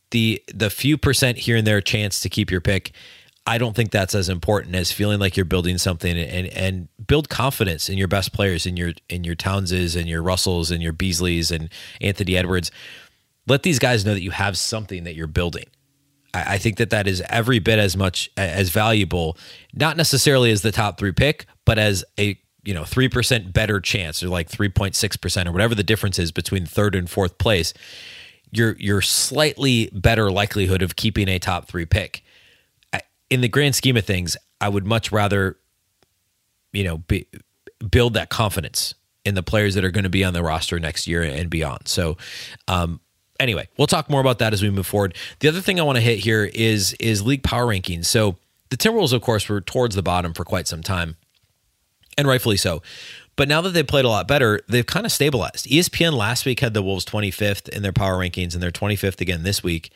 The 0.10 0.44
the 0.54 0.70
few 0.70 0.98
percent 0.98 1.40
here 1.40 1.58
and 1.58 1.66
there 1.66 1.82
chance 1.82 2.20
to 2.22 2.30
keep 2.30 2.52
your 2.52 2.62
pick 2.62 2.92
I 3.46 3.58
don't 3.58 3.76
think 3.76 3.92
that's 3.92 4.16
as 4.16 4.30
important 4.30 4.76
as 4.76 4.92
feeling 4.92 5.20
like 5.20 5.36
you're 5.36 5.46
building 5.46 5.78
something 5.78 6.18
and 6.18 6.48
and 6.48 6.88
build 7.06 7.28
confidence 7.30 7.90
in 7.90 7.98
your 7.98 8.08
best 8.08 8.32
players, 8.32 8.66
in 8.66 8.78
your 8.78 8.94
in 9.10 9.24
your 9.24 9.36
Townses 9.36 10.00
and 10.00 10.08
your 10.08 10.24
Russells 10.24 10.72
and 10.72 10.82
your 10.82 10.94
Beasleys 10.94 11.52
and 11.52 11.70
Anthony 12.00 12.38
Edwards. 12.38 12.72
Let 13.46 13.64
these 13.64 13.80
guys 13.80 14.06
know 14.06 14.14
that 14.14 14.22
you 14.22 14.32
have 14.32 14.58
something 14.58 15.04
that 15.04 15.16
you're 15.16 15.28
building. 15.28 15.66
I, 16.34 16.54
I 16.54 16.58
think 16.58 16.78
that 16.78 16.90
that 16.92 17.06
is 17.06 17.22
every 17.30 17.60
bit 17.60 17.80
as 17.80 17.98
much 17.98 18.32
as 18.38 18.70
valuable, 18.70 19.38
not 19.74 19.98
necessarily 19.98 20.50
as 20.52 20.62
the 20.62 20.72
top 20.72 20.98
three 20.98 21.12
pick, 21.12 21.46
but 21.66 21.78
as 21.78 22.06
a 22.18 22.40
you 22.64 22.74
know 22.74 22.86
three 22.86 23.10
percent 23.10 23.52
better 23.52 23.82
chance, 23.82 24.24
or 24.24 24.30
like 24.30 24.48
three 24.48 24.70
point 24.70 24.96
six 24.96 25.18
percent, 25.18 25.50
or 25.50 25.52
whatever 25.52 25.76
the 25.76 25.84
difference 25.84 26.18
is 26.18 26.32
between 26.32 26.66
third 26.66 26.96
and 26.96 27.10
fourth 27.10 27.38
place. 27.40 27.74
Your 28.52 28.78
your 28.80 29.02
slightly 29.02 29.90
better 29.92 30.32
likelihood 30.32 30.82
of 30.82 30.96
keeping 30.96 31.28
a 31.28 31.40
top 31.40 31.68
three 31.68 31.86
pick 31.86 32.24
in 33.30 33.42
the 33.42 33.48
grand 33.48 33.76
scheme 33.76 33.98
of 33.98 34.06
things, 34.06 34.38
I 34.62 34.70
would 34.70 34.86
much 34.86 35.12
rather, 35.12 35.58
you 36.72 36.84
know, 36.84 37.00
be, 37.00 37.28
build 37.90 38.14
that 38.14 38.30
confidence 38.30 38.94
in 39.26 39.36
the 39.36 39.44
players 39.44 39.76
that 39.76 39.84
are 39.86 39.92
going 39.92 40.04
to 40.04 40.10
be 40.10 40.24
on 40.24 40.34
the 40.34 40.44
roster 40.44 40.80
next 40.80 41.08
year 41.08 41.24
and 41.24 41.50
beyond. 41.50 41.88
So, 41.88 42.18
um, 42.68 43.00
anyway, 43.40 43.68
we'll 43.78 43.88
talk 43.88 44.10
more 44.10 44.22
about 44.22 44.40
that 44.40 44.54
as 44.54 44.62
we 44.62 44.70
move 44.70 44.88
forward. 44.88 45.16
The 45.40 45.48
other 45.48 45.62
thing 45.62 45.80
I 45.80 45.84
want 45.84 45.98
to 45.98 46.02
hit 46.02 46.20
here 46.20 46.46
is 46.46 46.94
is 46.94 47.22
league 47.22 47.44
power 47.44 47.66
rankings. 47.66 48.06
So 48.06 48.38
the 48.70 48.78
Timberwolves, 48.78 49.14
of 49.14 49.22
course, 49.22 49.48
were 49.48 49.62
towards 49.62 49.96
the 49.96 50.04
bottom 50.04 50.34
for 50.34 50.44
quite 50.44 50.68
some 50.68 50.82
time, 50.82 51.16
and 52.18 52.28
rightfully 52.28 52.58
so. 52.58 52.82
But 53.36 53.48
now 53.48 53.62
that 53.62 53.70
they've 53.70 53.88
played 53.88 54.06
a 54.06 54.10
lot 54.10 54.28
better, 54.28 54.62
they've 54.70 54.86
kind 54.86 55.06
of 55.06 55.12
stabilized. 55.12 55.66
ESPN 55.66 56.14
last 56.14 56.46
week 56.46 56.60
had 56.60 56.76
the 56.76 56.84
Wolves 56.84 57.06
25th 57.06 57.68
in 57.70 57.82
their 57.82 57.94
power 57.94 58.16
rankings, 58.18 58.54
and 58.54 58.62
they're 58.62 58.72
25th 58.72 59.22
again 59.22 59.42
this 59.42 59.64
week 59.64 59.92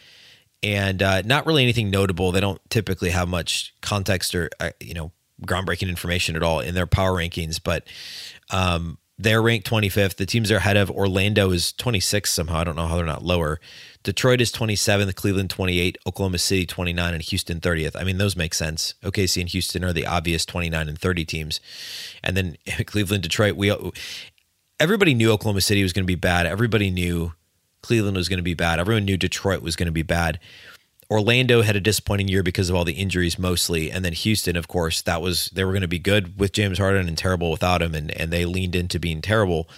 and 0.64 1.02
uh, 1.02 1.22
not 1.24 1.46
really 1.46 1.64
anything 1.64 1.90
notable. 1.90 2.32
They 2.32 2.40
don't 2.40 2.62
typically 2.70 3.12
have 3.12 3.28
much 3.28 3.74
context 3.82 4.34
or 4.36 4.50
uh, 4.60 4.72
you 4.80 4.94
know 4.94 5.12
groundbreaking 5.44 5.90
information 5.90 6.36
at 6.36 6.44
all 6.44 6.60
in 6.60 6.74
their 6.74 6.88
power 6.88 7.14
rankings, 7.14 7.60
but 7.64 7.86
um, 8.50 8.98
they're 9.20 9.42
ranked 9.42 9.70
25th. 9.70 10.16
The 10.16 10.26
teams 10.26 10.52
are 10.52 10.58
ahead 10.58 10.78
of 10.78 10.90
Orlando 10.92 11.52
is 11.52 11.74
26th 11.78 12.28
somehow. 12.28 12.60
I 12.60 12.64
don't 12.64 12.76
know 12.76 12.88
how 12.88 12.96
they're 12.96 13.06
not 13.06 13.24
lower. 13.24 13.60
Detroit 14.04 14.42
is 14.42 14.52
27th, 14.52 15.14
Cleveland 15.16 15.50
28, 15.50 15.98
Oklahoma 16.08 16.38
City 16.38 16.66
29, 16.66 17.14
and 17.14 17.24
Houston 17.24 17.60
30th. 17.60 17.96
I 17.96 18.04
mean, 18.04 18.18
those 18.18 18.36
make 18.36 18.54
sense. 18.54 18.94
OKC 19.04 19.42
and 19.42 19.50
Houston 19.50 19.84
are 19.84 19.94
the 19.94 20.06
obvious 20.06 20.46
29 20.46 20.88
and 20.88 20.98
30 20.98 21.26
teams, 21.26 21.60
and 22.24 22.38
then 22.38 22.58
Cleveland, 22.86 23.24
Detroit. 23.24 23.56
We 23.56 23.74
everybody 24.80 25.14
knew 25.14 25.32
Oklahoma 25.32 25.62
City 25.62 25.84
was 25.84 25.94
going 25.94 26.04
to 26.04 26.08
be 26.08 26.16
bad. 26.16 26.46
Everybody 26.46 26.92
knew 26.92 27.34
Cleveland 27.82 28.18
was 28.18 28.30
going 28.30 28.38
to 28.38 28.44
be 28.44 28.54
bad. 28.54 28.80
Everyone 28.80 29.06
knew 29.06 29.18
Detroit 29.18 29.62
was 29.62 29.76
going 29.76 29.88
to 29.88 29.92
be 29.92 30.04
bad. 30.04 30.40
Orlando 31.10 31.62
had 31.62 31.76
a 31.76 31.82
disappointing 31.82 32.28
year 32.28 32.44
because 32.44 32.70
of 32.70 32.76
all 32.76 32.84
the 32.84 32.94
injuries 32.94 33.40
mostly. 33.40 33.90
And 33.90 34.04
then 34.04 34.14
Houston, 34.14 34.58
of 34.58 34.68
course, 34.68 35.02
that 35.04 35.22
was 35.22 35.50
they 35.54 35.64
were 35.64 35.72
going 35.72 35.82
to 35.82 35.88
be 35.88 36.00
good 36.00 36.38
with 36.38 36.52
James 36.52 36.80
Harden 36.80 37.08
and 37.08 37.18
terrible 37.18 37.50
without 37.50 37.82
him, 37.82 37.96
and, 37.96 38.12
and 38.12 38.32
they 38.32 38.46
leaned 38.46 38.76
into 38.76 39.00
being 39.00 39.22
terrible. 39.22 39.70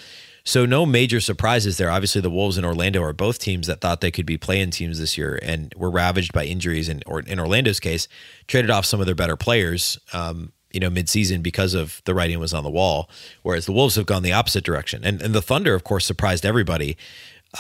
So 0.44 0.66
no 0.66 0.86
major 0.86 1.20
surprises 1.20 1.78
there. 1.78 1.92
Obviously, 1.92 2.22
the 2.22 2.30
Wolves 2.32 2.58
and 2.58 2.66
Orlando 2.66 3.04
are 3.04 3.14
both 3.14 3.38
teams 3.38 3.68
that 3.68 3.82
thought 3.82 4.02
they 4.02 4.10
could 4.10 4.26
be 4.26 4.38
playing 4.38 4.72
teams 4.72 4.98
this 4.98 5.18
year 5.18 5.38
and 5.44 5.72
were 5.78 5.92
ravaged 5.92 6.34
by 6.34 6.46
injuries. 6.46 6.90
And 6.90 7.04
or 7.06 7.20
in 7.20 7.40
Orlando's 7.40 7.80
case, 7.80 8.08
traded 8.48 8.72
off 8.72 8.86
some 8.86 9.00
of 9.00 9.06
their 9.06 9.14
better 9.14 9.36
players, 9.36 10.00
um, 10.14 10.52
you 10.72 10.80
know, 10.80 10.90
midseason 10.90 11.44
because 11.44 11.76
of 11.76 12.02
the 12.06 12.16
writing 12.16 12.40
was 12.40 12.54
on 12.54 12.64
the 12.64 12.70
wall. 12.72 13.10
Whereas 13.44 13.68
the 13.68 13.72
Wolves 13.72 13.96
have 13.96 14.08
gone 14.08 14.24
the 14.24 14.34
opposite 14.34 14.64
direction. 14.64 15.04
And 15.04 15.22
and 15.22 15.36
the 15.36 15.42
Thunder, 15.42 15.76
of 15.76 15.84
course, 15.84 16.06
surprised 16.08 16.44
everybody 16.44 16.98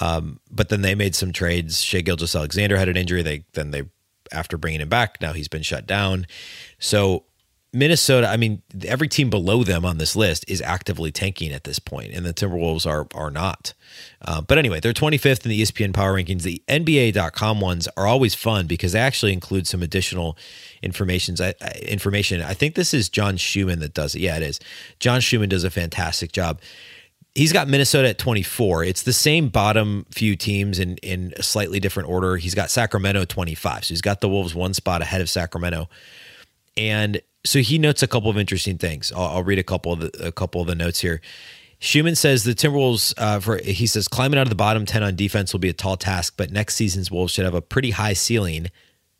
um, 0.01 0.39
but 0.51 0.69
then 0.69 0.81
they 0.81 0.95
made 0.95 1.15
some 1.15 1.31
trades. 1.31 1.81
Shai 1.81 2.01
Gilgeous-Alexander 2.01 2.77
had 2.77 2.89
an 2.89 2.97
injury. 2.97 3.21
They 3.21 3.45
then 3.53 3.71
they 3.71 3.83
after 4.31 4.57
bringing 4.57 4.81
him 4.81 4.89
back, 4.89 5.19
now 5.21 5.33
he's 5.33 5.47
been 5.47 5.63
shut 5.63 5.87
down. 5.87 6.27
So 6.77 7.25
Minnesota, 7.71 8.27
I 8.27 8.37
mean, 8.37 8.63
every 8.85 9.07
team 9.07 9.29
below 9.29 9.63
them 9.63 9.85
on 9.85 9.99
this 9.99 10.15
list 10.15 10.43
is 10.47 10.59
actively 10.61 11.11
tanking 11.11 11.51
at 11.51 11.65
this 11.65 11.77
point, 11.77 12.13
and 12.13 12.25
the 12.25 12.33
Timberwolves 12.33 12.87
are 12.87 13.07
are 13.13 13.29
not. 13.29 13.73
Uh, 14.21 14.41
but 14.41 14.57
anyway, 14.57 14.79
they're 14.79 14.93
25th 14.93 15.45
in 15.45 15.49
the 15.49 15.61
ESPN 15.61 15.93
Power 15.93 16.15
Rankings. 16.15 16.41
The 16.41 16.63
NBA.com 16.67 17.61
ones 17.61 17.87
are 17.95 18.07
always 18.07 18.33
fun 18.33 18.65
because 18.65 18.93
they 18.93 18.99
actually 18.99 19.33
include 19.33 19.67
some 19.67 19.83
additional 19.83 20.35
informations. 20.81 21.39
I, 21.39 21.53
information. 21.83 22.41
I 22.41 22.55
think 22.55 22.73
this 22.73 22.91
is 22.91 23.07
John 23.07 23.37
Schuhmann 23.37 23.79
that 23.79 23.93
does 23.93 24.15
it. 24.15 24.21
Yeah, 24.21 24.37
it 24.37 24.43
is. 24.43 24.59
John 24.99 25.21
Schuhmann 25.21 25.49
does 25.49 25.63
a 25.63 25.69
fantastic 25.69 26.31
job 26.31 26.59
he's 27.35 27.53
got 27.53 27.67
Minnesota 27.67 28.09
at 28.09 28.17
24. 28.17 28.83
It's 28.83 29.03
the 29.03 29.13
same 29.13 29.49
bottom 29.49 30.05
few 30.11 30.35
teams 30.35 30.79
in 30.79 30.97
in 30.97 31.33
a 31.37 31.43
slightly 31.43 31.79
different 31.79 32.09
order. 32.09 32.37
He's 32.37 32.55
got 32.55 32.69
Sacramento 32.69 33.25
25. 33.25 33.85
So 33.85 33.89
he's 33.89 34.01
got 34.01 34.21
the 34.21 34.29
Wolves 34.29 34.55
one 34.55 34.73
spot 34.73 35.01
ahead 35.01 35.21
of 35.21 35.29
Sacramento. 35.29 35.89
And 36.77 37.21
so 37.45 37.59
he 37.59 37.77
notes 37.77 38.03
a 38.03 38.07
couple 38.07 38.29
of 38.29 38.37
interesting 38.37 38.77
things. 38.77 39.11
I'll, 39.11 39.25
I'll 39.25 39.43
read 39.43 39.59
a 39.59 39.63
couple 39.63 39.93
of 39.93 39.99
the, 39.99 40.27
a 40.27 40.31
couple 40.31 40.61
of 40.61 40.67
the 40.67 40.75
notes 40.75 40.99
here. 40.99 41.21
Schuhmann 41.79 42.15
says 42.15 42.43
the 42.43 42.53
Timberwolves, 42.53 43.13
uh, 43.17 43.39
for 43.39 43.57
he 43.57 43.87
says 43.87 44.09
climbing 44.09 44.37
out 44.37 44.43
of 44.43 44.49
the 44.49 44.55
bottom 44.55 44.85
10 44.85 45.01
on 45.01 45.15
defense 45.15 45.53
will 45.53 45.61
be 45.61 45.69
a 45.69 45.73
tall 45.73 45.95
task, 45.95 46.33
but 46.35 46.51
next 46.51 46.75
season's 46.75 47.09
Wolves 47.09 47.31
should 47.31 47.45
have 47.45 47.53
a 47.53 47.61
pretty 47.61 47.91
high 47.91 48.13
ceiling. 48.13 48.67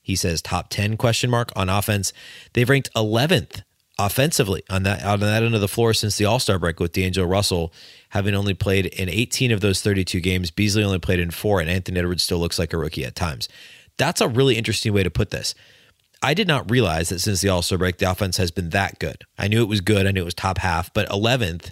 He 0.01 0.15
says 0.15 0.41
top 0.41 0.69
10 0.69 0.97
question 0.97 1.29
mark 1.29 1.51
on 1.55 1.69
offense. 1.69 2.11
They've 2.53 2.69
ranked 2.69 2.93
11th 2.95 3.61
offensively 3.99 4.63
on 4.69 4.83
that 4.83 5.03
on 5.03 5.19
that 5.19 5.43
end 5.43 5.53
of 5.53 5.61
the 5.61 5.67
floor 5.67 5.93
since 5.93 6.17
the 6.17 6.25
All 6.25 6.39
Star 6.39 6.57
break 6.57 6.79
with 6.79 6.93
D'Angelo 6.93 7.27
Russell 7.27 7.73
having 8.09 8.33
only 8.33 8.53
played 8.53 8.87
in 8.87 9.09
18 9.09 9.51
of 9.51 9.61
those 9.61 9.81
32 9.81 10.19
games. 10.21 10.49
Beasley 10.49 10.83
only 10.83 10.97
played 10.97 11.19
in 11.19 11.29
four, 11.29 11.59
and 11.59 11.69
Anthony 11.69 11.99
Edwards 11.99 12.23
still 12.23 12.39
looks 12.39 12.57
like 12.57 12.73
a 12.73 12.77
rookie 12.77 13.05
at 13.05 13.15
times. 13.15 13.47
That's 13.97 14.21
a 14.21 14.27
really 14.27 14.57
interesting 14.57 14.93
way 14.93 15.03
to 15.03 15.11
put 15.11 15.29
this. 15.29 15.53
I 16.23 16.33
did 16.33 16.47
not 16.47 16.71
realize 16.71 17.09
that 17.09 17.19
since 17.19 17.41
the 17.41 17.49
All 17.49 17.61
Star 17.61 17.77
break, 17.77 17.97
the 17.97 18.09
offense 18.09 18.37
has 18.37 18.51
been 18.51 18.69
that 18.69 18.99
good. 18.99 19.25
I 19.37 19.47
knew 19.47 19.61
it 19.61 19.69
was 19.69 19.81
good. 19.81 20.07
I 20.07 20.11
knew 20.11 20.21
it 20.21 20.25
was 20.25 20.33
top 20.33 20.57
half, 20.57 20.93
but 20.93 21.07
11th 21.09 21.71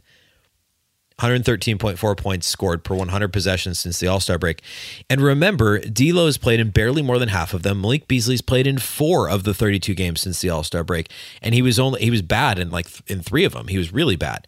113.4 1.20 2.18
points 2.18 2.46
scored 2.46 2.84
per 2.84 2.94
100 2.94 3.34
possessions 3.34 3.80
since 3.80 4.00
the 4.00 4.08
All 4.08 4.20
Star 4.20 4.38
break. 4.38 4.62
And 5.10 5.20
remember, 5.20 5.80
D'Lo 5.80 6.28
has 6.28 6.38
played 6.38 6.60
in 6.60 6.70
barely 6.70 7.02
more 7.02 7.18
than 7.18 7.30
half 7.30 7.54
of 7.54 7.64
them. 7.64 7.82
Malik 7.82 8.08
Beasley's 8.08 8.42
played 8.42 8.68
in 8.68 8.78
four 8.78 9.28
of 9.28 9.44
the 9.44 9.54
32 9.54 9.96
games 9.96 10.22
since 10.22 10.42
the 10.42 10.50
All 10.50 10.64
Star 10.64 10.84
break, 10.84 11.10
and 11.42 11.56
he 11.56 11.62
was 11.64 11.80
only 11.80 12.02
he 12.02 12.12
was 12.12 12.22
bad 12.22 12.60
in 12.60 12.70
like 12.70 12.88
in 13.08 13.22
three 13.22 13.46
of 13.46 13.54
them. 13.54 13.68
He 13.68 13.80
was 13.80 13.92
really 13.92 14.16
bad 14.16 14.46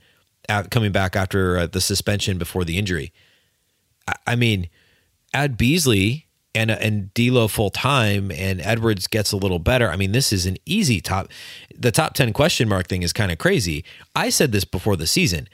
at, 0.48 0.70
coming 0.70 0.92
back 0.92 1.16
after 1.16 1.58
uh, 1.58 1.68
the 1.68 1.82
suspension 1.82 2.38
before 2.38 2.64
the 2.64 2.78
injury. 2.78 3.12
I, 4.08 4.14
I 4.28 4.36
mean, 4.36 4.70
add 5.34 5.58
Beasley 5.58 6.28
and 6.54 6.70
and 6.70 7.12
D'Lo 7.16 7.48
full 7.48 7.72
time, 7.72 8.32
and 8.32 8.62
Edwards 8.62 9.08
gets 9.08 9.32
a 9.32 9.38
little 9.38 9.60
better. 9.60 9.90
I 9.90 9.96
mean, 9.96 10.12
this 10.12 10.32
is 10.32 10.46
an 10.46 10.58
easy 10.68 11.02
top. 11.02 11.30
The 11.76 11.92
top 11.92 12.14
10 12.14 12.32
question 12.32 12.70
mark 12.70 12.88
thing 12.88 13.02
is 13.02 13.12
kind 13.12 13.32
of 13.32 13.40
crazy. 13.40 13.84
I 14.16 14.30
said 14.30 14.52
this 14.52 14.66
before 14.66 14.96
the 14.96 15.08
season 15.08 15.48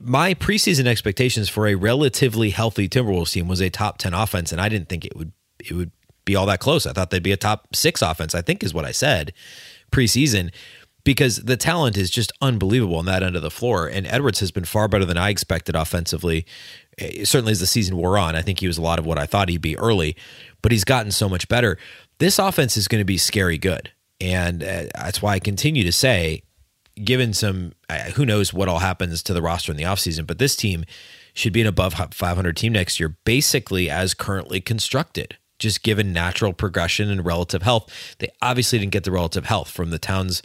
my 0.00 0.34
preseason 0.34 0.86
expectations 0.86 1.48
for 1.48 1.66
a 1.66 1.74
relatively 1.74 2.50
healthy 2.50 2.88
Timberwolves 2.88 3.32
team 3.32 3.48
was 3.48 3.60
a 3.60 3.70
top 3.70 3.98
10 3.98 4.14
offense 4.14 4.50
and 4.52 4.60
I 4.60 4.68
didn't 4.68 4.88
think 4.88 5.04
it 5.04 5.16
would 5.16 5.32
it 5.58 5.72
would 5.72 5.90
be 6.24 6.36
all 6.36 6.46
that 6.46 6.60
close. 6.60 6.86
I 6.86 6.92
thought 6.92 7.10
they'd 7.10 7.22
be 7.22 7.32
a 7.32 7.36
top 7.36 7.74
6 7.74 8.02
offense, 8.02 8.34
I 8.34 8.42
think 8.42 8.62
is 8.62 8.74
what 8.74 8.84
I 8.84 8.92
said 8.92 9.32
preseason 9.90 10.52
because 11.04 11.36
the 11.36 11.56
talent 11.56 11.96
is 11.96 12.10
just 12.10 12.32
unbelievable 12.40 12.96
on 12.96 13.06
that 13.06 13.22
end 13.22 13.36
of 13.36 13.42
the 13.42 13.50
floor 13.50 13.86
and 13.86 14.06
Edwards 14.06 14.40
has 14.40 14.50
been 14.50 14.64
far 14.64 14.88
better 14.88 15.04
than 15.04 15.16
I 15.16 15.30
expected 15.30 15.74
offensively. 15.74 16.44
Eh, 16.98 17.24
certainly 17.24 17.52
as 17.52 17.60
the 17.60 17.66
season 17.66 17.96
wore 17.96 18.18
on, 18.18 18.36
I 18.36 18.42
think 18.42 18.60
he 18.60 18.66
was 18.66 18.78
a 18.78 18.82
lot 18.82 18.98
of 18.98 19.06
what 19.06 19.18
I 19.18 19.26
thought 19.26 19.48
he'd 19.48 19.62
be 19.62 19.78
early, 19.78 20.16
but 20.62 20.72
he's 20.72 20.84
gotten 20.84 21.12
so 21.12 21.28
much 21.28 21.48
better. 21.48 21.78
This 22.18 22.38
offense 22.38 22.76
is 22.76 22.88
going 22.88 23.00
to 23.00 23.06
be 23.06 23.18
scary 23.18 23.58
good. 23.58 23.92
And 24.20 24.62
uh, 24.62 24.84
that's 24.94 25.22
why 25.22 25.34
I 25.34 25.38
continue 25.38 25.84
to 25.84 25.92
say, 25.92 26.42
given 27.04 27.32
some, 27.32 27.72
who 28.14 28.26
knows 28.26 28.52
what 28.52 28.68
all 28.68 28.78
happens 28.78 29.22
to 29.24 29.34
the 29.34 29.42
roster 29.42 29.72
in 29.72 29.78
the 29.78 29.84
offseason, 29.84 30.26
but 30.26 30.38
this 30.38 30.56
team 30.56 30.84
should 31.34 31.52
be 31.52 31.60
an 31.60 31.66
above 31.66 31.94
500 31.94 32.56
team 32.56 32.72
next 32.72 32.98
year, 32.98 33.16
basically 33.24 33.88
as 33.88 34.14
currently 34.14 34.60
constructed, 34.60 35.36
just 35.58 35.82
given 35.82 36.12
natural 36.12 36.52
progression 36.52 37.10
and 37.10 37.24
relative 37.24 37.62
health. 37.62 38.16
They 38.18 38.28
obviously 38.42 38.78
didn't 38.78 38.92
get 38.92 39.04
the 39.04 39.12
relative 39.12 39.46
health 39.46 39.70
from 39.70 39.90
the 39.90 39.98
Towns 39.98 40.42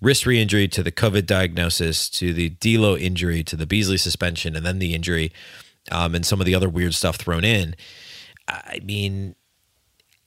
wrist 0.00 0.26
re 0.26 0.40
injury 0.40 0.68
to 0.68 0.82
the 0.82 0.92
COVID 0.92 1.26
diagnosis 1.26 2.08
to 2.10 2.32
the 2.32 2.50
D'Lo 2.50 2.96
injury 2.96 3.42
to 3.44 3.56
the 3.56 3.66
Beasley 3.66 3.96
suspension 3.96 4.54
and 4.54 4.64
then 4.64 4.78
the 4.78 4.94
injury 4.94 5.32
um, 5.90 6.14
and 6.14 6.24
some 6.24 6.40
of 6.40 6.46
the 6.46 6.54
other 6.54 6.68
weird 6.68 6.94
stuff 6.94 7.16
thrown 7.16 7.44
in. 7.44 7.74
I 8.46 8.80
mean, 8.82 9.34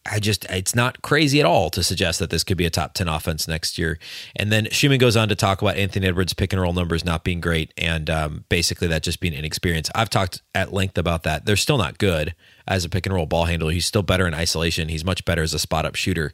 I 0.05 0.19
just, 0.19 0.45
it's 0.45 0.73
not 0.73 1.01
crazy 1.01 1.39
at 1.39 1.45
all 1.45 1.69
to 1.69 1.83
suggest 1.83 2.19
that 2.19 2.31
this 2.31 2.43
could 2.43 2.57
be 2.57 2.65
a 2.65 2.71
top 2.71 2.93
10 2.93 3.07
offense 3.07 3.47
next 3.47 3.77
year. 3.77 3.99
And 4.35 4.51
then 4.51 4.67
Schuhmann 4.71 4.97
goes 4.97 5.15
on 5.15 5.29
to 5.29 5.35
talk 5.35 5.61
about 5.61 5.77
Anthony 5.77 6.07
Edwards' 6.07 6.33
pick 6.33 6.53
and 6.53 6.61
roll 6.61 6.73
numbers 6.73 7.05
not 7.05 7.23
being 7.23 7.39
great 7.39 7.71
and 7.77 8.09
um, 8.09 8.45
basically 8.49 8.87
that 8.87 9.03
just 9.03 9.19
being 9.19 9.33
inexperienced. 9.33 9.91
I've 9.93 10.09
talked 10.09 10.41
at 10.55 10.73
length 10.73 10.97
about 10.97 11.23
that. 11.23 11.45
They're 11.45 11.55
still 11.55 11.77
not 11.77 11.99
good 11.99 12.33
as 12.67 12.83
a 12.83 12.89
pick 12.89 13.05
and 13.05 13.13
roll 13.13 13.27
ball 13.27 13.45
handler. 13.45 13.71
He's 13.71 13.85
still 13.85 14.03
better 14.03 14.27
in 14.27 14.33
isolation. 14.33 14.89
He's 14.89 15.05
much 15.05 15.23
better 15.23 15.43
as 15.43 15.53
a 15.53 15.59
spot 15.59 15.85
up 15.85 15.95
shooter 15.95 16.33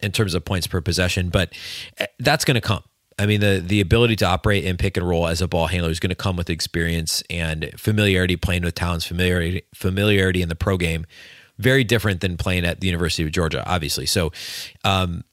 in 0.00 0.12
terms 0.12 0.34
of 0.34 0.44
points 0.44 0.66
per 0.66 0.80
possession, 0.80 1.28
but 1.28 1.52
eh, 1.98 2.06
that's 2.18 2.44
going 2.44 2.56
to 2.56 2.60
come. 2.60 2.82
I 3.18 3.26
mean, 3.26 3.40
the 3.40 3.62
the 3.64 3.80
ability 3.80 4.14
to 4.16 4.26
operate 4.26 4.64
in 4.64 4.76
pick 4.76 4.96
and 4.96 5.06
roll 5.06 5.26
as 5.26 5.42
a 5.42 5.48
ball 5.48 5.66
handler 5.66 5.90
is 5.90 5.98
going 5.98 6.10
to 6.10 6.16
come 6.16 6.36
with 6.36 6.48
experience 6.48 7.22
and 7.28 7.70
familiarity 7.76 8.36
playing 8.36 8.62
with 8.62 8.74
talents, 8.74 9.04
familiarity 9.04 9.62
familiarity 9.74 10.40
in 10.40 10.48
the 10.48 10.54
pro 10.54 10.76
game. 10.76 11.04
Very 11.58 11.84
different 11.84 12.20
than 12.20 12.36
playing 12.36 12.64
at 12.64 12.80
the 12.80 12.86
University 12.86 13.24
of 13.24 13.32
Georgia, 13.32 13.64
obviously. 13.66 14.06
So, 14.06 14.32
um, 14.84 15.24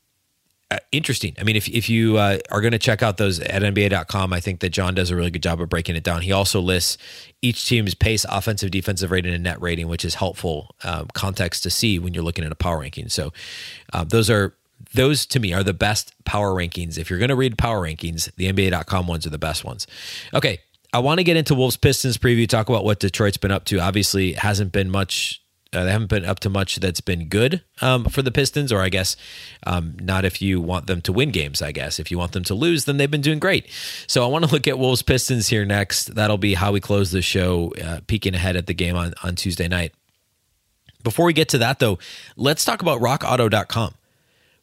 uh, 0.72 0.80
interesting. 0.92 1.36
I 1.40 1.44
mean, 1.44 1.56
if 1.56 1.68
if 1.70 1.90
you 1.90 2.18
uh, 2.18 2.40
are 2.50 2.60
going 2.60 2.72
to 2.72 2.80
check 2.80 3.04
out 3.04 3.18
those 3.18 3.40
at 3.40 3.62
NBA.com, 3.62 4.34
I 4.34 4.40
think 4.40 4.62
that 4.62 4.70
John 4.70 4.96
does 4.96 5.12
a 5.12 5.16
really 5.16 5.30
good 5.30 5.44
job 5.44 5.62
of 5.62 5.70
breaking 5.70 5.96
it 5.96 6.04
down. 6.04 6.22
He 6.22 6.32
also 6.32 6.60
lists 6.60 6.98
each 7.44 7.68
team's 7.68 7.94
pace, 7.94 8.26
offensive, 8.28 8.72
defensive 8.72 9.12
rating, 9.12 9.34
and 9.34 9.44
net 9.44 9.62
rating, 9.62 9.88
which 9.88 10.04
is 10.04 10.16
helpful 10.16 10.76
um, 10.84 11.08
context 11.14 11.62
to 11.64 11.70
see 11.70 12.00
when 12.00 12.16
you're 12.16 12.24
looking 12.24 12.44
at 12.44 12.52
a 12.52 12.56
power 12.56 12.80
ranking. 12.80 13.10
So, 13.10 13.32
uh, 13.94 14.06
those 14.06 14.28
are 14.32 14.56
those 14.94 15.26
to 15.28 15.40
me 15.40 15.54
are 15.54 15.64
the 15.64 15.74
best 15.74 16.14
power 16.26 16.52
rankings. 16.52 16.98
If 16.98 17.10
you're 17.10 17.20
going 17.20 17.30
to 17.30 17.36
read 17.36 17.58
power 17.58 17.82
rankings, 17.82 18.34
the 18.36 18.52
NBA.com 18.52 19.08
ones 19.08 19.28
are 19.28 19.30
the 19.30 19.38
best 19.38 19.64
ones. 19.64 19.86
Okay, 20.34 20.60
I 20.94 21.00
want 21.00 21.20
to 21.20 21.24
get 21.24 21.38
into 21.38 21.56
Wolves 21.56 21.78
Pistons 21.78 22.18
preview, 22.18 22.48
talk 22.48 22.70
about 22.70 22.84
what 22.84 23.00
Detroit's 23.00 23.38
been 23.38 23.52
up 23.52 23.66
to. 23.66 23.80
Obviously, 23.80 24.34
hasn't 24.34 24.72
been 24.72 24.90
much. 24.90 25.42
Uh, 25.76 25.84
they 25.84 25.92
haven't 25.92 26.10
been 26.10 26.26
up 26.26 26.40
to 26.40 26.50
much 26.50 26.78
that's 26.78 27.02
been 27.02 27.28
good 27.28 27.62
um, 27.82 28.06
for 28.06 28.22
the 28.22 28.32
Pistons, 28.32 28.72
or 28.72 28.82
I 28.82 28.90
guess 28.90 29.16
um, 29.66 29.96
not 30.02 30.26
if 30.26 30.42
you 30.42 30.62
want 30.62 30.88
them 30.88 31.02
to 31.02 31.12
win 31.12 31.32
games. 31.32 31.62
I 31.62 31.72
guess 31.72 32.00
if 32.00 32.10
you 32.10 32.18
want 32.18 32.32
them 32.32 32.44
to 32.46 32.56
lose, 32.56 32.86
then 32.86 32.98
they've 32.98 33.12
been 33.12 33.22
doing 33.22 33.40
great. 33.40 33.70
So 34.08 34.24
I 34.24 34.28
want 34.28 34.46
to 34.46 34.52
look 34.52 34.68
at 34.68 34.80
Wolves 34.80 35.02
Pistons 35.02 35.50
here 35.50 35.66
next. 35.66 36.16
That'll 36.16 36.38
be 36.38 36.54
how 36.54 36.72
we 36.72 36.80
close 36.80 37.12
the 37.12 37.22
show, 37.22 37.74
uh, 37.84 38.00
peeking 38.08 38.34
ahead 38.34 38.56
at 38.56 38.68
the 38.68 38.74
game 38.74 38.96
on 38.96 39.14
on 39.24 39.36
Tuesday 39.36 39.68
night. 39.68 39.94
Before 41.04 41.26
we 41.26 41.34
get 41.34 41.50
to 41.50 41.60
that, 41.60 41.80
though, 41.80 42.00
let's 42.36 42.66
talk 42.66 42.82
about 42.82 43.00
RockAuto.com. 43.00 43.94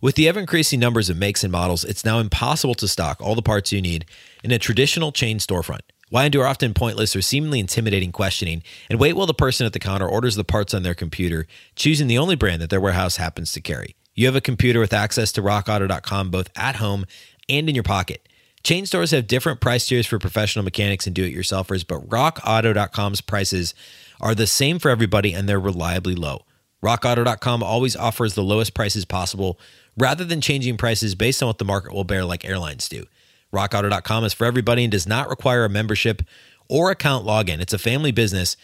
With 0.00 0.16
the 0.16 0.26
ever 0.26 0.40
increasing 0.40 0.80
numbers 0.80 1.08
of 1.08 1.16
makes 1.16 1.44
and 1.44 1.52
models, 1.52 1.84
it's 1.84 2.04
now 2.04 2.18
impossible 2.18 2.74
to 2.74 2.88
stock 2.88 3.20
all 3.20 3.36
the 3.36 3.42
parts 3.42 3.70
you 3.70 3.80
need 3.80 4.06
in 4.42 4.50
a 4.50 4.58
traditional 4.58 5.12
chain 5.12 5.38
storefront. 5.38 5.82
Why 6.12 6.26
endure 6.26 6.46
often 6.46 6.74
pointless 6.74 7.16
or 7.16 7.22
seemingly 7.22 7.58
intimidating 7.58 8.12
questioning 8.12 8.62
and 8.90 9.00
wait 9.00 9.14
while 9.14 9.26
the 9.26 9.32
person 9.32 9.64
at 9.64 9.72
the 9.72 9.78
counter 9.78 10.06
orders 10.06 10.34
the 10.34 10.44
parts 10.44 10.74
on 10.74 10.82
their 10.82 10.92
computer, 10.94 11.46
choosing 11.74 12.06
the 12.06 12.18
only 12.18 12.36
brand 12.36 12.60
that 12.60 12.68
their 12.68 12.82
warehouse 12.82 13.16
happens 13.16 13.50
to 13.52 13.62
carry? 13.62 13.96
You 14.14 14.26
have 14.26 14.36
a 14.36 14.42
computer 14.42 14.78
with 14.78 14.92
access 14.92 15.32
to 15.32 15.42
rockauto.com 15.42 16.30
both 16.30 16.50
at 16.54 16.76
home 16.76 17.06
and 17.48 17.66
in 17.66 17.74
your 17.74 17.82
pocket. 17.82 18.28
Chain 18.62 18.84
stores 18.84 19.12
have 19.12 19.26
different 19.26 19.62
price 19.62 19.86
tiers 19.86 20.06
for 20.06 20.18
professional 20.18 20.66
mechanics 20.66 21.06
and 21.06 21.16
do 21.16 21.24
it 21.24 21.34
yourselfers, 21.34 21.82
but 21.86 22.06
rockauto.com's 22.06 23.22
prices 23.22 23.74
are 24.20 24.34
the 24.34 24.46
same 24.46 24.78
for 24.78 24.90
everybody 24.90 25.32
and 25.32 25.48
they're 25.48 25.58
reliably 25.58 26.14
low. 26.14 26.44
RockAuto.com 26.84 27.62
always 27.62 27.96
offers 27.96 28.34
the 28.34 28.44
lowest 28.44 28.74
prices 28.74 29.06
possible 29.06 29.58
rather 29.96 30.26
than 30.26 30.42
changing 30.42 30.76
prices 30.76 31.14
based 31.14 31.42
on 31.42 31.46
what 31.46 31.56
the 31.56 31.64
market 31.64 31.94
will 31.94 32.04
bear 32.04 32.22
like 32.22 32.44
airlines 32.44 32.86
do. 32.86 33.06
RockAuto.com 33.52 34.24
is 34.24 34.32
for 34.32 34.46
everybody 34.46 34.84
and 34.84 34.90
does 34.90 35.06
not 35.06 35.28
require 35.28 35.64
a 35.64 35.68
membership 35.68 36.22
or 36.68 36.90
account 36.90 37.26
login. 37.26 37.60
It's 37.60 37.72
a 37.72 37.78
family 37.78 38.12
business 38.12 38.56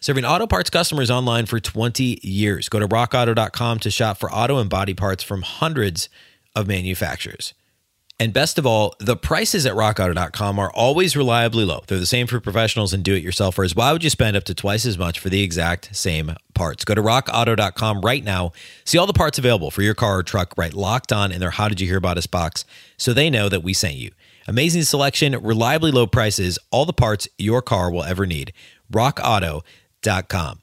serving 0.00 0.24
auto 0.24 0.46
parts 0.46 0.70
customers 0.70 1.10
online 1.10 1.46
for 1.46 1.58
20 1.58 2.20
years. 2.22 2.68
Go 2.68 2.78
to 2.78 2.86
rockauto.com 2.86 3.80
to 3.80 3.90
shop 3.90 4.18
for 4.18 4.30
auto 4.30 4.58
and 4.58 4.70
body 4.70 4.94
parts 4.94 5.24
from 5.24 5.42
hundreds 5.42 6.08
of 6.54 6.68
manufacturers. 6.68 7.54
And 8.18 8.32
best 8.32 8.56
of 8.56 8.64
all, 8.64 8.94
the 8.98 9.16
prices 9.16 9.66
at 9.66 9.74
rockauto.com 9.74 10.58
are 10.58 10.70
always 10.70 11.16
reliably 11.16 11.66
low. 11.66 11.82
They're 11.86 11.98
the 11.98 12.06
same 12.06 12.26
for 12.26 12.40
professionals 12.40 12.94
and 12.94 13.04
do 13.04 13.14
it 13.14 13.22
yourselfers. 13.22 13.76
Why 13.76 13.92
would 13.92 14.02
you 14.02 14.08
spend 14.08 14.38
up 14.38 14.44
to 14.44 14.54
twice 14.54 14.86
as 14.86 14.96
much 14.96 15.18
for 15.18 15.28
the 15.28 15.42
exact 15.42 15.94
same 15.94 16.34
parts? 16.54 16.86
Go 16.86 16.94
to 16.94 17.02
rockauto.com 17.02 18.00
right 18.00 18.24
now. 18.24 18.52
See 18.84 18.96
all 18.96 19.06
the 19.06 19.12
parts 19.12 19.38
available 19.38 19.70
for 19.70 19.82
your 19.82 19.94
car 19.94 20.18
or 20.18 20.22
truck 20.22 20.56
right 20.56 20.72
locked 20.72 21.12
on 21.12 21.30
in 21.30 21.40
their 21.40 21.50
How 21.50 21.68
Did 21.68 21.80
You 21.80 21.88
Hear 21.88 21.98
About 21.98 22.16
Us 22.16 22.26
box 22.26 22.64
so 22.96 23.12
they 23.12 23.28
know 23.28 23.50
that 23.50 23.62
we 23.62 23.74
sent 23.74 23.96
you. 23.96 24.12
Amazing 24.48 24.84
selection, 24.84 25.36
reliably 25.42 25.90
low 25.90 26.06
prices, 26.06 26.58
all 26.70 26.84
the 26.84 26.92
parts 26.92 27.28
your 27.38 27.62
car 27.62 27.90
will 27.90 28.04
ever 28.04 28.26
need. 28.26 28.52
rockauto.com. 28.92 30.60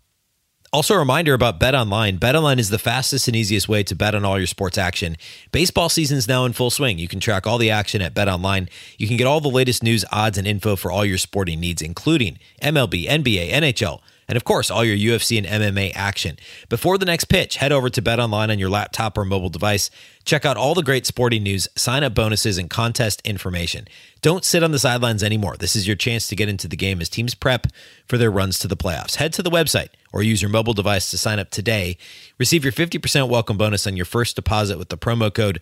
Also, 0.73 0.95
a 0.95 0.97
reminder 0.97 1.35
about 1.35 1.59
Bet 1.59 1.75
Online. 1.75 2.17
Bet 2.17 2.35
Online 2.35 2.57
is 2.57 2.71
the 2.71 2.79
fastest 2.79 3.27
and 3.27 3.35
easiest 3.35 3.69
way 3.69 3.83
to 3.83 3.93
bet 3.93 4.15
on 4.15 4.25
all 4.25 4.39
your 4.39 4.47
sports 4.47 4.75
action. 4.75 5.17
Baseball 5.51 5.87
season 5.87 6.17
is 6.17 6.27
now 6.27 6.45
in 6.45 6.53
full 6.53 6.71
swing. 6.71 6.97
You 6.97 7.07
can 7.07 7.19
track 7.19 7.45
all 7.45 7.59
the 7.59 7.69
action 7.69 8.01
at 8.01 8.15
Bet 8.15 8.27
Online. 8.27 8.67
You 8.97 9.07
can 9.07 9.15
get 9.15 9.27
all 9.27 9.39
the 9.39 9.49
latest 9.49 9.83
news, 9.83 10.03
odds, 10.11 10.35
and 10.35 10.47
info 10.47 10.75
for 10.75 10.91
all 10.91 11.05
your 11.05 11.19
sporting 11.19 11.59
needs, 11.59 11.83
including 11.83 12.39
MLB, 12.63 13.07
NBA, 13.07 13.51
NHL, 13.51 13.99
and 14.27 14.35
of 14.35 14.43
course, 14.43 14.71
all 14.71 14.83
your 14.83 14.97
UFC 14.97 15.37
and 15.37 15.47
MMA 15.47 15.91
action. 15.95 16.37
Before 16.69 16.97
the 16.97 17.05
next 17.05 17.25
pitch, 17.25 17.57
head 17.57 17.71
over 17.71 17.89
to 17.89 18.01
Bet 18.01 18.19
Online 18.19 18.51
on 18.51 18.59
your 18.59 18.69
laptop 18.69 19.17
or 19.17 19.25
mobile 19.25 19.49
device. 19.49 19.89
Check 20.25 20.45
out 20.45 20.57
all 20.57 20.73
the 20.73 20.83
great 20.83 21.05
sporting 21.05 21.43
news, 21.43 21.67
sign 21.75 22.03
up 22.03 22.13
bonuses, 22.13 22.57
and 22.57 22.69
contest 22.69 23.21
information. 23.25 23.87
Don't 24.21 24.45
sit 24.45 24.63
on 24.63 24.71
the 24.71 24.79
sidelines 24.79 25.23
anymore. 25.23 25.57
This 25.57 25.75
is 25.75 25.85
your 25.85 25.97
chance 25.97 26.27
to 26.27 26.35
get 26.35 26.49
into 26.49 26.67
the 26.67 26.77
game 26.77 27.01
as 27.01 27.09
teams 27.09 27.35
prep 27.35 27.67
for 28.07 28.17
their 28.17 28.31
runs 28.31 28.57
to 28.59 28.67
the 28.67 28.77
playoffs. 28.77 29.15
Head 29.15 29.33
to 29.33 29.43
the 29.43 29.51
website 29.51 29.89
or 30.13 30.23
use 30.23 30.41
your 30.41 30.49
mobile 30.51 30.73
device 30.73 31.11
to 31.11 31.17
sign 31.17 31.39
up 31.39 31.49
today. 31.49 31.97
Receive 32.37 32.63
your 32.63 32.73
50% 32.73 33.27
welcome 33.27 33.57
bonus 33.57 33.85
on 33.85 33.97
your 33.97 34.05
first 34.05 34.35
deposit 34.35 34.77
with 34.77 34.89
the 34.89 34.97
promo 34.97 35.33
code 35.33 35.59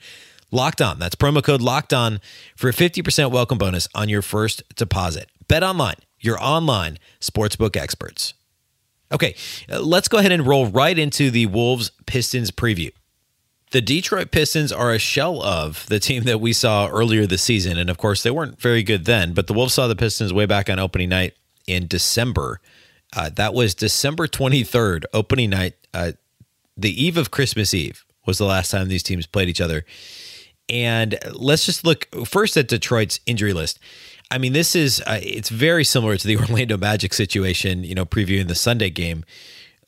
Locked 0.52 0.82
On. 0.82 1.00
That's 1.00 1.16
promo 1.16 1.42
code 1.42 1.62
Locked 1.62 1.94
On 1.94 2.20
for 2.56 2.70
a 2.70 2.74
50% 2.74 3.32
welcome 3.32 3.58
bonus 3.58 3.88
on 3.96 4.10
your 4.10 4.22
first 4.22 4.64
deposit. 4.76 5.30
Bet 5.48 5.64
online, 5.64 5.96
your 6.20 6.38
online 6.42 7.00
sportsbook 7.20 7.76
experts. 7.76 8.34
Okay, 9.12 9.36
uh, 9.70 9.80
let's 9.80 10.08
go 10.08 10.18
ahead 10.18 10.32
and 10.32 10.46
roll 10.46 10.68
right 10.68 10.98
into 10.98 11.32
the 11.32 11.46
Wolves 11.48 11.92
Pistons 12.06 12.52
preview. 12.52 12.92
The 13.72 13.82
Detroit 13.82 14.32
Pistons 14.32 14.72
are 14.72 14.92
a 14.92 15.00
shell 15.00 15.42
of 15.42 15.86
the 15.88 16.00
team 16.00 16.24
that 16.24 16.42
we 16.42 16.52
saw 16.52 16.88
earlier 16.88 17.26
this 17.26 17.42
season. 17.42 17.78
And 17.78 17.90
of 17.90 17.98
course, 17.98 18.22
they 18.22 18.32
weren't 18.32 18.60
very 18.60 18.84
good 18.84 19.06
then, 19.06 19.34
but 19.34 19.48
the 19.48 19.54
Wolves 19.54 19.74
saw 19.74 19.88
the 19.88 19.96
Pistons 19.96 20.34
way 20.34 20.46
back 20.46 20.70
on 20.70 20.78
opening 20.78 21.10
night 21.10 21.36
in 21.68 21.88
December. 21.88 22.60
Uh, 23.16 23.30
that 23.30 23.54
was 23.54 23.74
December 23.74 24.28
23rd, 24.28 25.06
opening 25.14 25.52
night. 25.52 25.76
Uh, 25.94 26.12
the 26.76 27.04
eve 27.04 27.18
of 27.18 27.32
Christmas 27.32 27.74
Eve 27.74 28.04
was 28.26 28.38
the 28.38 28.46
last 28.46 28.72
time 28.72 28.88
these 28.88 29.04
teams 29.04 29.26
played 29.26 29.48
each 29.48 29.62
other. 29.62 29.86
And 30.68 31.18
let's 31.32 31.66
just 31.66 31.86
look 31.86 32.08
first 32.26 32.58
at 32.58 32.68
Detroit's 32.68 33.20
injury 33.26 33.54
list. 33.54 33.80
I 34.32 34.38
mean, 34.38 34.54
this 34.54 34.76
is 34.76 35.02
uh, 35.06 35.20
it's 35.22 35.50
very 35.50 35.84
similar 35.84 36.18
to 36.18 36.28
the 36.28 36.38
Orlando 36.38 36.78
Magic 36.78 37.14
situation. 37.14 37.84
You 37.84 37.94
know, 37.94 38.06
previewing 38.06 38.48
the 38.48 38.56
Sunday 38.56 38.90
game 38.90 39.26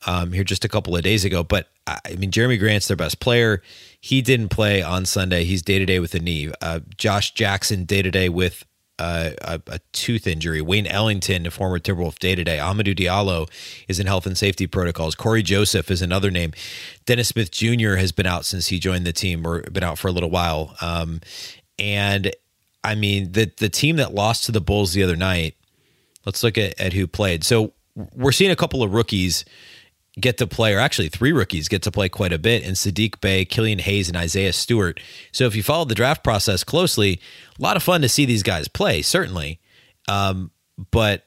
um, 0.05 0.33
here 0.33 0.43
just 0.43 0.65
a 0.65 0.69
couple 0.69 0.95
of 0.95 1.01
days 1.03 1.25
ago. 1.25 1.43
But 1.43 1.69
I 1.87 2.15
mean, 2.17 2.31
Jerami 2.31 2.59
Grant's 2.59 2.87
their 2.87 2.97
best 2.97 3.19
player. 3.19 3.61
He 3.99 4.21
didn't 4.21 4.49
play 4.49 4.81
on 4.81 5.05
Sunday. 5.05 5.45
He's 5.45 5.61
day 5.61 5.79
to 5.79 5.85
day 5.85 5.99
with 5.99 6.13
a 6.13 6.19
knee. 6.19 6.51
Uh, 6.61 6.81
Josh 6.97 7.33
Jackson 7.33 7.85
day 7.85 8.01
to 8.01 8.11
day 8.11 8.29
with 8.29 8.65
uh, 8.99 9.31
a, 9.41 9.61
a, 9.67 9.79
tooth 9.91 10.27
injury. 10.27 10.61
Wayne 10.61 10.85
Ellington, 10.85 11.47
a 11.47 11.51
former 11.51 11.79
Timberwolf 11.79 12.19
day 12.19 12.35
to 12.35 12.43
day. 12.43 12.57
Hamidou 12.57 12.95
Diallo 12.95 13.49
is 13.87 13.99
in 13.99 14.05
health 14.05 14.27
and 14.27 14.37
safety 14.37 14.67
protocols. 14.67 15.15
Cory 15.15 15.41
Joseph 15.41 15.89
is 15.89 16.01
another 16.01 16.29
name. 16.29 16.53
Dennis 17.05 17.29
Smith 17.29 17.49
Jr. 17.51 17.95
has 17.95 18.11
been 18.11 18.27
out 18.27 18.45
since 18.45 18.67
he 18.67 18.79
joined 18.79 19.05
the 19.05 19.13
team 19.13 19.47
or 19.47 19.63
been 19.63 19.83
out 19.83 19.97
for 19.97 20.09
a 20.09 20.11
little 20.11 20.29
while. 20.29 20.75
Um, 20.79 21.21
and 21.79 22.31
I 22.83 22.95
mean, 22.95 23.31
the 23.31 23.51
the 23.57 23.69
team 23.69 23.97
that 23.97 24.13
lost 24.13 24.45
to 24.45 24.51
the 24.51 24.61
Bulls 24.61 24.93
the 24.93 25.03
other 25.03 25.15
night. 25.15 25.55
Let's 26.25 26.43
look 26.43 26.57
at, 26.57 26.79
at 26.79 26.93
who 26.93 27.05
played. 27.05 27.43
So 27.43 27.73
we're 27.95 28.31
seeing 28.31 28.51
a 28.51 28.55
couple 28.55 28.81
of 28.81 28.93
rookies 28.93 29.43
get 30.19 30.37
to 30.37 30.47
play, 30.47 30.73
or 30.73 30.79
actually 30.79 31.09
three 31.09 31.31
rookies 31.31 31.67
get 31.67 31.81
to 31.83 31.91
play 31.91 32.07
quite 32.07 32.31
a 32.31 32.37
bit, 32.37 32.63
and 32.63 32.75
Saddiq 32.75 33.19
Bey, 33.19 33.45
Killian 33.45 33.79
Hayes, 33.79 34.07
and 34.07 34.15
Isaiah 34.15 34.53
Stewart. 34.53 34.99
So 35.31 35.45
if 35.45 35.55
you 35.55 35.63
follow 35.63 35.85
the 35.85 35.95
draft 35.95 36.23
process 36.23 36.63
closely, 36.63 37.19
a 37.59 37.61
lot 37.61 37.75
of 37.75 37.83
fun 37.83 38.01
to 38.01 38.09
see 38.09 38.25
these 38.25 38.43
guys 38.43 38.67
play, 38.67 39.01
certainly. 39.01 39.59
Um, 40.07 40.51
but 40.91 41.25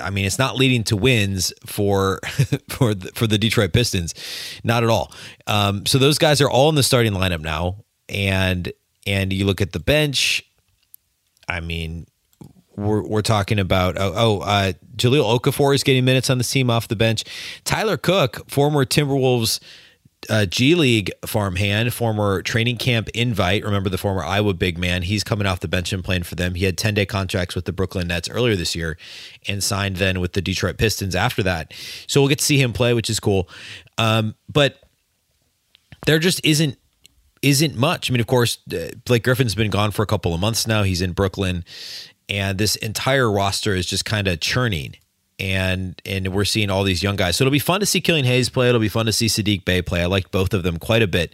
I 0.00 0.10
mean, 0.10 0.24
it's 0.24 0.38
not 0.38 0.56
leading 0.56 0.84
to 0.84 0.96
wins 0.96 1.52
for 1.66 2.20
for 2.68 2.94
the, 2.94 3.10
for 3.14 3.26
the 3.26 3.38
Detroit 3.38 3.72
Pistons, 3.72 4.14
not 4.64 4.82
at 4.82 4.90
all. 4.90 5.12
Um, 5.46 5.84
so 5.86 5.98
those 5.98 6.18
guys 6.18 6.40
are 6.40 6.50
all 6.50 6.68
in 6.68 6.74
the 6.74 6.82
starting 6.82 7.12
lineup 7.12 7.40
now 7.40 7.84
and 8.08 8.72
and 9.06 9.32
you 9.32 9.44
look 9.44 9.60
at 9.60 9.72
the 9.72 9.80
bench. 9.80 10.44
I 11.50 11.60
mean, 11.60 12.06
we're, 12.76 13.02
we're 13.02 13.22
talking 13.22 13.58
about 13.58 13.98
oh, 13.98 14.12
oh 14.14 14.40
uh, 14.40 14.72
Jahlil 14.96 15.38
Okafor 15.38 15.74
is 15.74 15.82
getting 15.82 16.04
minutes 16.04 16.30
on 16.30 16.38
the 16.38 16.44
team 16.44 16.70
off 16.70 16.88
the 16.88 16.96
bench. 16.96 17.24
Tyler 17.64 17.96
Cook, 17.96 18.48
former 18.48 18.84
Timberwolves 18.84 19.60
uh, 20.28 20.46
G 20.46 20.74
League 20.74 21.10
farmhand, 21.26 21.92
former 21.94 22.42
training 22.42 22.76
camp 22.76 23.08
invite. 23.10 23.64
Remember 23.64 23.88
the 23.88 23.98
former 23.98 24.22
Iowa 24.22 24.54
big 24.54 24.78
man? 24.78 25.02
He's 25.02 25.24
coming 25.24 25.46
off 25.46 25.60
the 25.60 25.68
bench 25.68 25.92
and 25.92 26.04
playing 26.04 26.24
for 26.24 26.34
them. 26.34 26.54
He 26.54 26.64
had 26.64 26.76
10 26.76 26.94
day 26.94 27.06
contracts 27.06 27.54
with 27.54 27.64
the 27.64 27.72
Brooklyn 27.72 28.08
Nets 28.08 28.28
earlier 28.28 28.54
this 28.54 28.76
year 28.76 28.98
and 29.48 29.62
signed 29.62 29.96
then 29.96 30.20
with 30.20 30.34
the 30.34 30.42
Detroit 30.42 30.78
Pistons 30.78 31.14
after 31.14 31.42
that. 31.42 31.72
So 32.06 32.20
we'll 32.20 32.28
get 32.28 32.38
to 32.38 32.44
see 32.44 32.60
him 32.60 32.72
play, 32.72 32.94
which 32.94 33.10
is 33.10 33.18
cool. 33.18 33.48
Um, 33.98 34.34
but 34.48 34.82
there 36.06 36.18
just 36.18 36.44
isn't 36.44 36.76
isn't 37.42 37.76
much. 37.76 38.10
I 38.10 38.12
mean, 38.12 38.20
of 38.20 38.26
course, 38.26 38.58
uh, 38.72 38.90
Blake 39.04 39.24
Griffin's 39.24 39.54
been 39.54 39.70
gone 39.70 39.90
for 39.90 40.02
a 40.02 40.06
couple 40.06 40.34
of 40.34 40.40
months 40.40 40.66
now. 40.66 40.82
He's 40.82 41.00
in 41.00 41.12
Brooklyn, 41.12 41.64
and 42.28 42.58
this 42.58 42.76
entire 42.76 43.30
roster 43.30 43.74
is 43.74 43.86
just 43.86 44.04
kind 44.04 44.28
of 44.28 44.40
churning 44.40 44.96
and 45.40 46.00
and 46.04 46.28
we're 46.28 46.44
seeing 46.44 46.70
all 46.70 46.84
these 46.84 47.02
young 47.02 47.16
guys. 47.16 47.36
So 47.36 47.44
it'll 47.44 47.52
be 47.52 47.58
fun 47.58 47.80
to 47.80 47.86
see 47.86 48.00
Killian 48.00 48.26
Hayes 48.26 48.50
play. 48.50 48.68
It'll 48.68 48.80
be 48.80 48.88
fun 48.88 49.06
to 49.06 49.12
see 49.12 49.26
Saddiq 49.26 49.64
Bey 49.64 49.82
play. 49.82 50.02
I 50.02 50.06
liked 50.06 50.30
both 50.30 50.52
of 50.52 50.62
them 50.62 50.78
quite 50.78 51.02
a 51.02 51.08
bit 51.08 51.32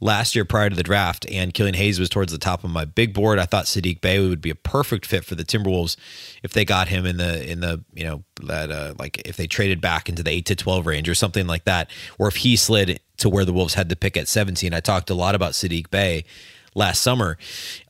last 0.00 0.34
year 0.34 0.44
prior 0.44 0.68
to 0.68 0.74
the 0.74 0.82
draft, 0.82 1.26
and 1.30 1.54
Killian 1.54 1.74
Hayes 1.74 2.00
was 2.00 2.08
towards 2.08 2.32
the 2.32 2.38
top 2.38 2.64
of 2.64 2.70
my 2.70 2.84
big 2.84 3.14
board. 3.14 3.38
I 3.38 3.44
thought 3.44 3.66
Saddiq 3.66 4.00
Bey 4.00 4.18
would 4.18 4.40
be 4.40 4.50
a 4.50 4.54
perfect 4.54 5.06
fit 5.06 5.24
for 5.24 5.36
the 5.36 5.44
Timberwolves 5.44 5.96
if 6.42 6.52
they 6.52 6.64
got 6.64 6.88
him 6.88 7.06
in 7.06 7.18
the 7.18 7.48
in 7.48 7.60
the 7.60 7.84
you 7.94 8.04
know 8.04 8.24
that 8.42 8.72
uh, 8.72 8.94
like 8.98 9.20
if 9.26 9.36
they 9.36 9.46
traded 9.46 9.80
back 9.80 10.08
into 10.08 10.22
the 10.22 10.30
eight 10.30 10.46
to 10.46 10.56
twelve 10.56 10.86
range 10.86 11.08
or 11.08 11.14
something 11.14 11.46
like 11.46 11.64
that, 11.64 11.90
or 12.18 12.28
if 12.28 12.36
he 12.36 12.56
slid 12.56 13.00
to 13.22 13.28
where 13.28 13.44
the 13.44 13.52
Wolves 13.52 13.74
had 13.74 13.88
to 13.88 13.96
pick 13.96 14.16
at 14.16 14.28
seventeen. 14.28 14.74
I 14.74 14.80
talked 14.80 15.10
a 15.10 15.14
lot 15.14 15.34
about 15.34 15.52
Saddiq 15.52 15.90
Bey 15.90 16.24
last 16.74 17.02
summer. 17.02 17.38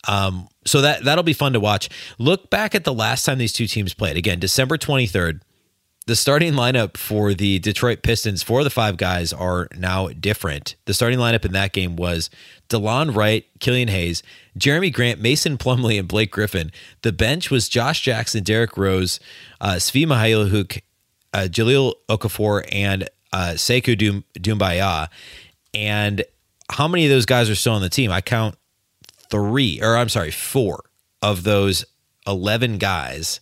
Um, 0.09 0.49
so 0.65 0.81
that 0.81 1.05
that'll 1.05 1.25
be 1.25 1.33
fun 1.33 1.53
to 1.53 1.61
watch. 1.61 1.89
Look 2.19 2.49
back 2.51 2.75
at 2.75 2.85
the 2.85 2.95
last 2.95 3.25
time 3.25 3.39
these 3.39 3.53
two 3.53 3.67
teams 3.67 3.95
played. 3.95 4.17
Again, 4.17 4.39
December 4.39 4.79
23rd 4.79 5.41
the 6.07 6.17
starting 6.17 6.55
lineup 6.55 6.97
for 6.97 7.33
the 7.33 7.59
Detroit 7.61 8.03
Pistons, 8.03 8.43
four 8.43 8.61
of 8.61 8.65
the 8.65 8.71
five 8.71 8.97
guys 8.97 9.33
are 9.33 9.69
now 9.77 10.09
different. 10.09 10.75
The 10.87 10.95
starting 10.95 11.19
lineup 11.19 11.45
in 11.45 11.53
that 11.53 11.73
game 11.73 11.97
was 11.97 12.29
DeLon 12.69 13.15
Wright, 13.15 13.45
Killian 13.61 13.89
Hayes, 13.89 14.23
Jerami 14.59 14.93
Grant, 14.93 15.21
Mason 15.21 15.57
Plumlee, 15.57 15.99
and 15.99 16.09
Blake 16.09 16.33
Griffin. 16.33 16.73
The 17.03 17.13
bench 17.13 17.51
was 17.51 17.69
Josh 17.69 18.01
Jackson, 18.03 18.43
Derrick 18.43 18.77
Rose, 18.77 19.21
uh, 19.61 19.75
Svi 19.75 20.05
Mykhailiuk, 20.05 20.81
uh, 21.33 21.49
Jahlil 21.49 21.95
Okafor, 22.09 22.67
and 22.73 23.09
uh, 23.33 23.53
Sekou 23.55 23.97
Dum- 23.97 24.25
Doumbouya. 24.35 25.09
And 25.75 26.25
how 26.71 26.89
many 26.89 27.05
of 27.05 27.11
those 27.11 27.27
guys 27.27 27.49
are 27.49 27.55
still 27.55 27.75
on 27.75 27.83
the 27.83 27.89
team? 27.89 28.11
I 28.11 28.21
count 28.21 28.57
three, 29.31 29.81
or 29.83 29.97
I'm 29.97 30.09
sorry, 30.09 30.31
four 30.31 30.85
of 31.23 31.45
those 31.45 31.85
11 32.27 32.79
guys 32.79 33.41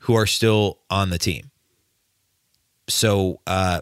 who 0.00 0.14
are 0.14 0.26
still 0.26 0.78
on 0.88 1.10
the 1.10 1.18
team 1.18 1.50
so 2.88 3.40
uh, 3.46 3.80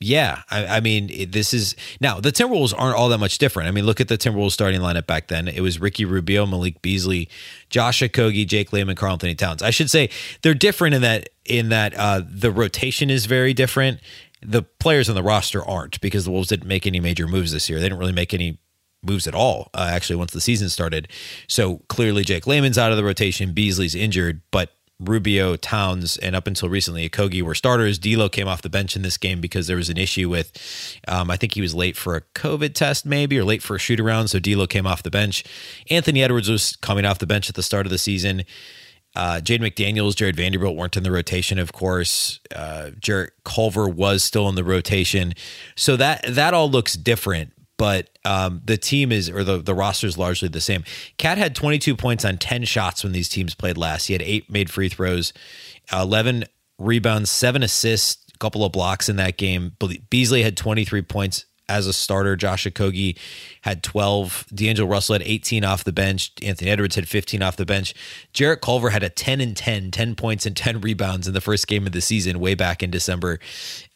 yeah, 0.00 0.42
I, 0.50 0.66
I, 0.76 0.80
mean, 0.80 1.30
this 1.30 1.52
is 1.52 1.74
now 2.00 2.20
the 2.20 2.30
Timberwolves 2.30 2.72
aren't 2.76 2.96
all 2.96 3.08
that 3.08 3.18
much 3.18 3.38
different. 3.38 3.68
I 3.68 3.72
mean, 3.72 3.84
look 3.84 4.00
at 4.00 4.08
the 4.08 4.16
Timberwolves 4.16 4.52
starting 4.52 4.80
lineup 4.80 5.06
back 5.06 5.28
then. 5.28 5.48
It 5.48 5.60
was 5.60 5.80
Ricky 5.80 6.04
Rubio, 6.04 6.46
Malik 6.46 6.80
Beasley, 6.82 7.28
Josh 7.68 8.00
Okogie, 8.00 8.46
Jake 8.46 8.72
Layman, 8.72 8.94
Karl-Anthony 8.94 9.34
Towns. 9.34 9.62
I 9.62 9.70
should 9.70 9.90
say 9.90 10.10
they're 10.42 10.54
different 10.54 10.94
in 10.94 11.02
that 11.02 11.30
in 11.44 11.70
that 11.70 11.94
uh, 11.94 12.22
the 12.24 12.50
rotation 12.50 13.10
is 13.10 13.26
very 13.26 13.52
different. 13.54 14.00
The 14.42 14.62
players 14.62 15.08
on 15.08 15.14
the 15.14 15.22
roster 15.22 15.64
aren't 15.64 16.00
because 16.00 16.24
the 16.24 16.30
Wolves 16.30 16.48
didn't 16.48 16.68
make 16.68 16.86
any 16.86 17.00
major 17.00 17.26
moves 17.26 17.52
this 17.52 17.68
year. 17.68 17.78
They 17.78 17.86
didn't 17.86 17.98
really 17.98 18.12
make 18.12 18.32
any 18.32 18.58
moves 19.02 19.26
at 19.26 19.34
all. 19.34 19.70
Uh, 19.74 19.88
actually, 19.92 20.16
once 20.16 20.32
the 20.32 20.40
season 20.40 20.68
started, 20.68 21.08
so 21.46 21.82
clearly 21.88 22.24
Jake 22.24 22.46
Layman's 22.46 22.78
out 22.78 22.90
of 22.90 22.96
the 22.96 23.04
rotation. 23.04 23.52
Beasley's 23.52 23.94
injured, 23.94 24.42
but 24.50 24.72
Rubio, 25.00 25.54
Towns, 25.54 26.16
and 26.16 26.34
up 26.34 26.48
until 26.48 26.68
recently, 26.68 27.08
Okogie 27.08 27.42
were 27.42 27.54
starters. 27.54 28.00
D'Lo 28.00 28.28
came 28.28 28.48
off 28.48 28.62
the 28.62 28.68
bench 28.68 28.96
in 28.96 29.02
this 29.02 29.16
game 29.16 29.40
because 29.40 29.68
there 29.68 29.76
was 29.76 29.88
an 29.88 29.96
issue 29.96 30.28
with, 30.28 30.52
um, 31.06 31.30
I 31.30 31.36
think 31.36 31.54
he 31.54 31.60
was 31.60 31.72
late 31.72 31.96
for 31.96 32.16
a 32.16 32.22
COVID 32.34 32.74
test, 32.74 33.06
maybe, 33.06 33.38
or 33.38 33.44
late 33.44 33.62
for 33.62 33.76
a 33.76 33.78
shoot 33.78 34.00
around. 34.00 34.26
So 34.28 34.40
D'Lo 34.40 34.66
came 34.66 34.88
off 34.88 35.04
the 35.04 35.10
bench. 35.10 35.44
Anthony 35.88 36.20
Edwards 36.20 36.48
was 36.48 36.74
coming 36.76 37.04
off 37.04 37.20
the 37.20 37.26
bench 37.26 37.48
at 37.48 37.54
the 37.54 37.62
start 37.62 37.86
of 37.86 37.90
the 37.90 37.98
season. 37.98 38.44
Uh, 39.18 39.40
Jaden 39.40 39.60
McDaniels, 39.60 40.14
Jarred 40.14 40.36
Vanderbilt 40.36 40.76
weren't 40.76 40.96
in 40.96 41.02
the 41.02 41.10
rotation, 41.10 41.58
of 41.58 41.72
course. 41.72 42.40
Uh, 42.54 42.90
Jarrett 43.00 43.32
Culver 43.44 43.88
was 43.88 44.22
still 44.22 44.48
in 44.48 44.54
the 44.54 44.64
rotation, 44.64 45.34
so 45.76 45.96
that 45.96 46.24
that 46.26 46.54
all 46.54 46.70
looks 46.70 46.94
different 46.94 47.52
but 47.78 48.10
um, 48.24 48.60
the 48.64 48.76
team 48.76 49.10
is 49.10 49.30
or 49.30 49.44
the 49.44 49.58
the 49.58 49.74
roster 49.74 50.06
is 50.06 50.18
largely 50.18 50.48
the 50.48 50.60
same. 50.60 50.84
KAT 51.16 51.38
had 51.38 51.54
22 51.54 51.96
points 51.96 52.24
on 52.24 52.36
10 52.36 52.64
shots 52.64 53.02
when 53.02 53.12
these 53.12 53.28
teams 53.28 53.54
played 53.54 53.78
last. 53.78 54.06
He 54.08 54.12
had 54.12 54.22
eight 54.22 54.50
made 54.50 54.68
free 54.68 54.88
throws, 54.88 55.32
11 55.92 56.44
rebounds, 56.78 57.30
seven 57.30 57.62
assists, 57.62 58.24
a 58.34 58.38
couple 58.38 58.64
of 58.64 58.72
blocks 58.72 59.08
in 59.08 59.16
that 59.16 59.38
game. 59.38 59.76
Beasley 60.10 60.42
had 60.42 60.56
23 60.56 61.02
points 61.02 61.46
as 61.68 61.86
a 61.86 61.92
starter. 61.92 62.36
Josh 62.36 62.64
Okogie 62.66 63.18
had 63.62 63.82
12. 63.82 64.46
D'Angelo 64.54 64.88
Russell 64.88 65.14
had 65.14 65.22
18 65.22 65.64
off 65.64 65.84
the 65.84 65.92
bench. 65.92 66.32
Anthony 66.42 66.70
Edwards 66.70 66.96
had 66.96 67.08
15 67.08 67.42
off 67.42 67.56
the 67.56 67.66
bench. 67.66 67.94
Jarrett 68.32 68.60
Culver 68.60 68.90
had 68.90 69.02
a 69.02 69.08
10 69.08 69.40
and 69.40 69.56
10, 69.56 69.90
10 69.90 70.14
points 70.14 70.46
and 70.46 70.56
10 70.56 70.80
rebounds 70.80 71.26
in 71.26 71.34
the 71.34 71.40
first 71.40 71.66
game 71.66 71.86
of 71.86 71.92
the 71.92 72.00
season 72.00 72.40
way 72.40 72.54
back 72.54 72.82
in 72.82 72.90
December. 72.90 73.38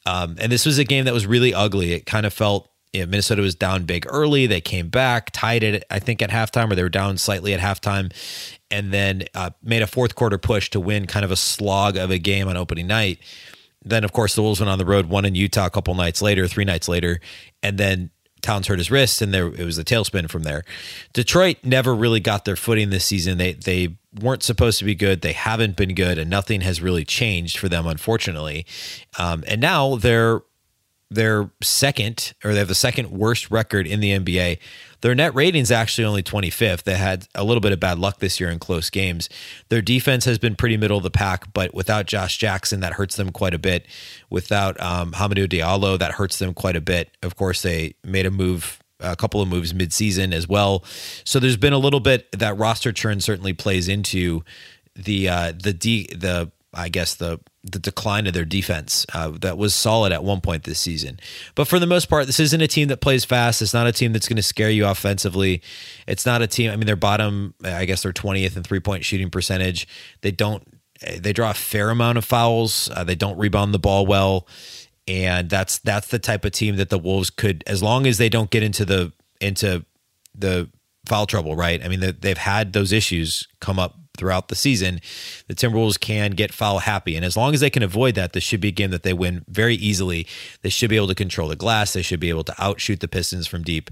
Um, 0.07 0.37
and 0.39 0.51
this 0.51 0.67
was 0.67 0.79
a 0.79 0.85
game 0.85 1.05
that 1.05 1.15
was 1.15 1.27
really 1.27 1.55
ugly. 1.55 1.93
It 1.93 2.07
kind 2.07 2.27
of 2.27 2.33
felt 2.33 2.69
Minnesota 2.95 3.41
was 3.41 3.55
down 3.55 3.85
big 3.85 4.07
early. 4.09 4.47
They 4.47 4.61
came 4.61 4.89
back, 4.89 5.31
tied 5.33 5.63
it, 5.63 5.85
I 5.91 5.99
think, 5.99 6.21
at 6.21 6.31
halftime, 6.31 6.71
or 6.71 6.75
they 6.75 6.83
were 6.83 6.91
down 6.91 7.17
slightly 7.17 7.55
at 7.55 7.61
halftime, 7.61 8.13
and 8.71 8.93
then 8.93 9.25
uh, 9.35 9.51
made 9.63 9.83
a 9.83 9.87
fourth 9.87 10.15
quarter 10.15 10.37
push 10.37 10.69
to 10.71 10.81
win 10.81 11.07
kind 11.07 11.25
of 11.25 11.31
a 11.31 11.37
slog 11.37 11.97
of 11.97 12.11
a 12.11 12.19
game 12.19 12.49
on 12.49 12.57
opening 12.57 12.87
night. 12.87 13.19
Then, 13.85 14.05
of 14.05 14.13
course, 14.13 14.35
the 14.35 14.43
Wolves 14.43 14.61
went 14.61 14.71
on 14.71 14.79
the 14.79 14.85
road, 14.85 15.07
won 15.07 15.25
in 15.25 15.35
Utah 15.35 15.67
a 15.67 15.71
couple 15.71 15.95
nights 15.95 16.23
later, 16.23 16.47
three 16.47 16.65
nights 16.65 16.89
later, 16.89 17.21
and 17.63 17.79
then 17.79 18.11
Towns 18.43 18.67
hurt 18.67 18.79
his 18.79 18.91
wrist, 18.91 19.23
and 19.23 19.33
there 19.33 19.47
it 19.47 19.65
was 19.65 19.79
a 19.79 19.85
tailspin 19.85 20.29
from 20.29 20.43
there. 20.43 20.65
Detroit 21.13 21.59
never 21.63 21.95
really 21.95 22.19
got 22.19 22.45
their 22.45 22.57
footing 22.57 22.91
this 22.91 23.05
season. 23.05 23.39
They 23.39 23.53
they 23.53 23.97
weren't 24.21 24.43
supposed 24.43 24.81
to 24.81 24.85
be 24.85 24.97
good. 24.97 25.23
They 25.23 25.33
haven't 25.33 25.77
been 25.77 25.95
good, 25.95 26.19
and 26.19 26.29
nothing 26.29 26.61
has 26.63 26.83
really 26.83 27.05
changed 27.05 27.57
for 27.57 27.69
them, 27.69 27.87
unfortunately. 27.87 28.67
Um, 29.17 29.45
and 29.47 29.61
now 29.61 29.95
they're 29.95 30.43
they're 31.09 31.51
second, 31.63 32.35
or 32.45 32.53
they 32.53 32.59
have 32.59 32.69
the 32.69 32.75
second 32.75 33.13
worst 33.13 33.49
record 33.51 33.87
in 33.87 34.01
the 34.01 34.11
NBA. 34.19 34.59
Their 35.03 35.15
net 35.15 35.35
rating 35.35 35.63
is 35.63 35.71
actually 35.71 36.05
only 36.05 36.23
25th. 36.23 36.85
They 36.85 36.97
had 36.97 37.27
a 37.35 37.45
little 37.45 37.61
bit 37.61 37.73
of 37.73 37.81
bad 37.81 37.99
luck 37.99 38.19
this 38.21 38.41
year 38.41 38.51
in 38.51 38.59
close 38.59 38.89
games. 38.89 39.29
Their 39.69 39.83
defense 39.83 40.25
has 40.25 40.39
been 40.39 40.57
pretty 40.57 40.77
middle 40.77 40.97
of 40.97 41.03
the 41.03 41.11
pack, 41.11 41.53
but 41.53 41.75
without 41.75 42.07
Josh 42.07 42.39
Jackson, 42.39 42.81
that 42.81 42.95
hurts 42.95 43.17
them 43.17 43.31
quite 43.31 43.53
a 43.53 43.59
bit. 43.59 43.87
Without 44.31 44.81
um, 44.81 45.13
Hamidou 45.13 45.49
Diallo, 45.49 45.99
that 45.99 46.13
hurts 46.13 46.39
them 46.39 46.55
quite 46.55 46.77
a 46.77 46.81
bit. 46.81 47.11
Of 47.23 47.37
course, 47.37 47.63
they 47.63 47.95
made 48.05 48.27
a 48.27 48.31
move 48.31 48.79
a 49.01 49.17
couple 49.17 49.43
of 49.43 49.49
moves 49.49 49.73
midseason 49.73 50.33
as 50.33 50.49
well. 50.49 50.85
So 51.25 51.41
there's 51.41 51.57
been 51.57 51.73
a 51.73 51.79
little 51.79 51.99
bit 52.01 52.31
that 52.39 52.57
roster 52.57 52.93
churn 52.93 53.21
certainly 53.21 53.53
plays 53.53 53.89
into 53.89 54.45
the 54.95 55.29
uh, 55.29 55.53
the 55.61 55.73
D 55.73 56.07
the 56.15 56.53
I 56.73 56.89
guess 56.89 57.15
the 57.15 57.41
the 57.65 57.79
decline 57.79 58.27
of 58.27 58.35
their 58.35 58.45
defense 58.45 59.07
uh, 59.15 59.31
that 59.41 59.57
was 59.57 59.75
solid 59.75 60.11
at 60.13 60.25
one 60.25 60.41
point 60.41 60.65
this 60.65 60.81
season. 60.81 61.21
But 61.55 61.69
for 61.69 61.79
the 61.79 61.87
most 61.87 62.09
part, 62.09 62.27
this 62.27 62.41
isn't 62.41 62.61
a 62.61 62.67
team 62.67 62.89
that 62.89 63.01
plays 63.01 63.25
fast. 63.25 63.63
It's 63.63 63.73
not 63.73 63.87
a 63.87 63.93
team 63.93 64.13
that's 64.13 64.27
going 64.27 64.37
to 64.37 64.43
scare 64.43 64.71
you 64.71 64.87
offensively. 64.87 65.63
It's 66.07 66.27
not 66.27 66.43
a 66.43 66.47
team. 66.49 66.71
I 66.71 66.77
mean, 66.77 66.87
they're 66.87 66.97
bottom. 66.97 67.55
I 67.65 67.85
guess 67.85 68.03
they're 68.03 68.13
twentieth 68.13 68.57
in 68.57 68.65
three 68.65 68.81
point 68.81 69.05
shooting 69.05 69.31
percentage. 69.31 69.87
They 70.23 70.33
don't. 70.33 70.67
They 71.19 71.33
draw 71.33 71.51
a 71.51 71.55
fair 71.55 71.91
amount 71.91 72.19
of 72.19 72.25
fouls. 72.25 72.89
Uh, 72.93 73.05
they 73.05 73.17
don't 73.17 73.39
rebound 73.39 73.75
the 73.75 73.79
ball 73.79 74.07
well, 74.07 74.47
and 75.07 75.49
that's 75.49 75.79
that's 75.79 76.09
the 76.09 76.19
type 76.19 76.45
of 76.45 76.53
team 76.53 76.77
that 76.77 76.91
the 76.91 76.99
Wolves 76.99 77.31
could, 77.31 77.63
as 77.67 77.83
long 77.83 78.07
as 78.07 78.19
they 78.19 78.29
don't 78.29 78.51
get 78.51 78.63
into 78.63 78.85
the 78.85 79.13
into 79.41 79.85
the 80.35 80.69
foul 81.07 81.27
trouble. 81.27 81.55
Right. 81.55 81.85
I 81.85 81.89
mean, 81.89 82.01
they've 82.21 82.39
had 82.39 82.73
those 82.73 82.93
issues 82.93 83.47
come 83.61 83.79
up 83.79 83.97
throughout 84.17 84.49
the 84.49 84.55
season, 84.55 85.01
the 85.49 85.55
Timberwolves 85.55 85.99
can 85.99 86.33
get 86.33 86.53
foul 86.53 86.81
happy. 86.81 87.17
And 87.17 87.25
as 87.25 87.37
long 87.37 87.55
as 87.55 87.61
they 87.61 87.71
can 87.71 87.83
avoid 87.83 88.15
that, 88.15 88.33
this 88.33 88.45
should 88.45 88.61
be 88.61 88.69
a 88.69 88.73
game 88.73 88.91
that 88.91 89.03
they 89.03 89.13
win 89.13 89.45
very 89.49 89.75
easily. 89.75 90.27
They 90.63 90.69
should 90.69 90.91
be 90.91 90.97
able 90.97 91.09
to 91.09 91.15
control 91.15 91.49
the 91.49 91.57
glass. 91.57 91.93
They 91.93 92.03
should 92.03 92.21
be 92.21 92.29
able 92.29 92.45
to 92.45 92.55
outshoot 92.63 93.01
the 93.01 93.09
Pistons 93.09 93.47
from 93.47 93.63
deep. 93.63 93.91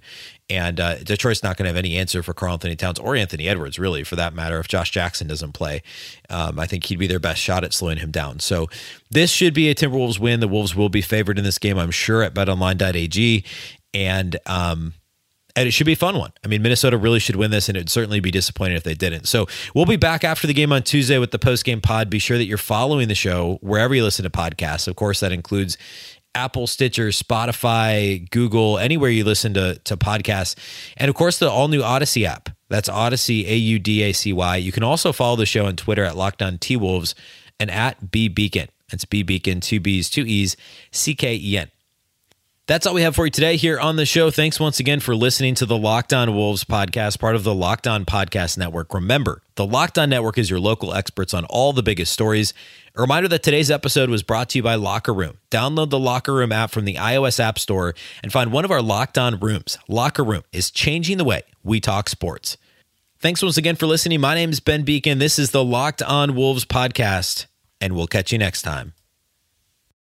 And 0.50 0.80
uh, 0.80 0.96
Detroit's 0.98 1.42
not 1.42 1.56
going 1.56 1.64
to 1.64 1.68
have 1.68 1.76
any 1.76 1.96
answer 1.96 2.22
for 2.22 2.34
Karl-Anthony 2.34 2.76
Towns 2.76 2.98
or 2.98 3.14
Anthony 3.14 3.48
Edwards, 3.48 3.78
really, 3.78 4.02
for 4.02 4.16
that 4.16 4.34
matter. 4.34 4.58
If 4.58 4.68
Josh 4.68 4.90
Jackson 4.90 5.28
doesn't 5.28 5.52
play, 5.52 5.82
um, 6.28 6.58
I 6.58 6.66
think 6.66 6.84
he'd 6.84 6.98
be 6.98 7.06
their 7.06 7.20
best 7.20 7.40
shot 7.40 7.62
at 7.62 7.72
slowing 7.72 7.98
him 7.98 8.10
down. 8.10 8.40
So 8.40 8.68
this 9.10 9.30
should 9.30 9.54
be 9.54 9.70
a 9.70 9.74
Timberwolves 9.74 10.18
win. 10.18 10.40
The 10.40 10.48
Wolves 10.48 10.74
will 10.74 10.88
be 10.88 11.02
favored 11.02 11.38
in 11.38 11.44
this 11.44 11.58
game, 11.58 11.78
I'm 11.78 11.92
sure, 11.92 12.22
at 12.22 12.34
betonline.ag. 12.34 13.44
And 13.94 14.36
um, 14.46 14.94
and 15.56 15.66
it 15.68 15.72
should 15.72 15.86
be 15.86 15.92
a 15.92 15.96
fun 15.96 16.18
one. 16.18 16.32
I 16.44 16.48
mean, 16.48 16.62
Minnesota 16.62 16.96
really 16.96 17.18
should 17.18 17.36
win 17.36 17.50
this, 17.50 17.68
and 17.68 17.76
it'd 17.76 17.90
certainly 17.90 18.20
be 18.20 18.30
disappointed 18.30 18.76
if 18.76 18.82
they 18.82 18.94
didn't. 18.94 19.26
So 19.26 19.46
we'll 19.74 19.86
be 19.86 19.96
back 19.96 20.24
after 20.24 20.46
the 20.46 20.54
game 20.54 20.72
on 20.72 20.82
Tuesday 20.82 21.18
with 21.18 21.30
the 21.30 21.38
post 21.38 21.64
game 21.64 21.80
pod. 21.80 22.10
Be 22.10 22.18
sure 22.18 22.38
that 22.38 22.44
you're 22.44 22.58
following 22.58 23.08
the 23.08 23.14
show 23.14 23.58
wherever 23.60 23.94
you 23.94 24.02
listen 24.02 24.22
to 24.24 24.30
podcasts. 24.30 24.88
Of 24.88 24.96
course, 24.96 25.20
that 25.20 25.32
includes 25.32 25.76
Apple, 26.34 26.66
Stitcher, 26.66 27.08
Spotify, 27.08 28.28
Google, 28.30 28.78
anywhere 28.78 29.10
you 29.10 29.24
listen 29.24 29.54
to, 29.54 29.80
to 29.84 29.96
podcasts. 29.96 30.54
And 30.96 31.08
of 31.08 31.14
course, 31.14 31.38
the 31.38 31.50
all 31.50 31.68
new 31.68 31.82
Audacy 31.82 32.24
app. 32.24 32.50
That's 32.68 32.88
Audacy, 32.88 33.46
A 33.48 33.56
U 33.56 33.78
D 33.78 34.02
A 34.02 34.12
C 34.12 34.32
Y. 34.32 34.56
You 34.56 34.72
can 34.72 34.84
also 34.84 35.12
follow 35.12 35.36
the 35.36 35.46
show 35.46 35.66
on 35.66 35.76
Twitter 35.76 36.04
at 36.04 36.16
Locked 36.16 36.42
On 36.42 36.58
T 36.58 36.76
Wolves 36.76 37.14
and 37.58 37.70
at 37.70 38.10
B 38.12 38.30
Beecken. 38.30 38.68
It's 38.92 39.04
B 39.04 39.24
Beecken, 39.24 39.60
two 39.60 39.80
B's, 39.80 40.08
two 40.08 40.24
E's, 40.24 40.56
C 40.92 41.14
K 41.14 41.34
E 41.34 41.58
N. 41.58 41.70
That's 42.70 42.86
all 42.86 42.94
we 42.94 43.02
have 43.02 43.16
for 43.16 43.24
you 43.24 43.32
today 43.32 43.56
here 43.56 43.80
on 43.80 43.96
the 43.96 44.06
show. 44.06 44.30
Thanks 44.30 44.60
once 44.60 44.78
again 44.78 45.00
for 45.00 45.16
listening 45.16 45.56
to 45.56 45.66
the 45.66 45.76
Locked 45.76 46.12
On 46.12 46.32
Wolves 46.36 46.62
podcast, 46.62 47.18
part 47.18 47.34
of 47.34 47.42
the 47.42 47.52
Locked 47.52 47.88
On 47.88 48.04
Podcast 48.04 48.56
Network. 48.56 48.94
Remember, 48.94 49.42
the 49.56 49.66
Locked 49.66 49.98
On 49.98 50.08
Network 50.08 50.38
is 50.38 50.48
your 50.48 50.60
local 50.60 50.94
experts 50.94 51.34
on 51.34 51.44
all 51.46 51.72
the 51.72 51.82
biggest 51.82 52.12
stories. 52.12 52.54
A 52.94 53.00
reminder 53.00 53.26
that 53.26 53.42
today's 53.42 53.72
episode 53.72 54.08
was 54.08 54.22
brought 54.22 54.50
to 54.50 54.58
you 54.60 54.62
by 54.62 54.76
Locker 54.76 55.12
Room. 55.12 55.38
Download 55.50 55.90
the 55.90 55.98
Locker 55.98 56.32
Room 56.32 56.52
app 56.52 56.70
from 56.70 56.84
the 56.84 56.94
iOS 56.94 57.40
App 57.40 57.58
Store 57.58 57.92
and 58.22 58.32
find 58.32 58.52
one 58.52 58.64
of 58.64 58.70
our 58.70 58.82
Locked 58.82 59.18
On 59.18 59.40
rooms. 59.40 59.76
Locker 59.88 60.22
Room 60.22 60.44
is 60.52 60.70
changing 60.70 61.18
the 61.18 61.24
way 61.24 61.42
we 61.64 61.80
talk 61.80 62.08
sports. 62.08 62.56
Thanks 63.18 63.42
once 63.42 63.56
again 63.56 63.74
for 63.74 63.86
listening. 63.86 64.20
My 64.20 64.36
name 64.36 64.50
is 64.50 64.60
Ben 64.60 64.84
Beecken. 64.84 65.18
This 65.18 65.40
is 65.40 65.50
the 65.50 65.64
Locked 65.64 66.04
On 66.04 66.36
Wolves 66.36 66.66
podcast, 66.66 67.46
and 67.80 67.96
we'll 67.96 68.06
catch 68.06 68.30
you 68.30 68.38
next 68.38 68.62
time. 68.62 68.92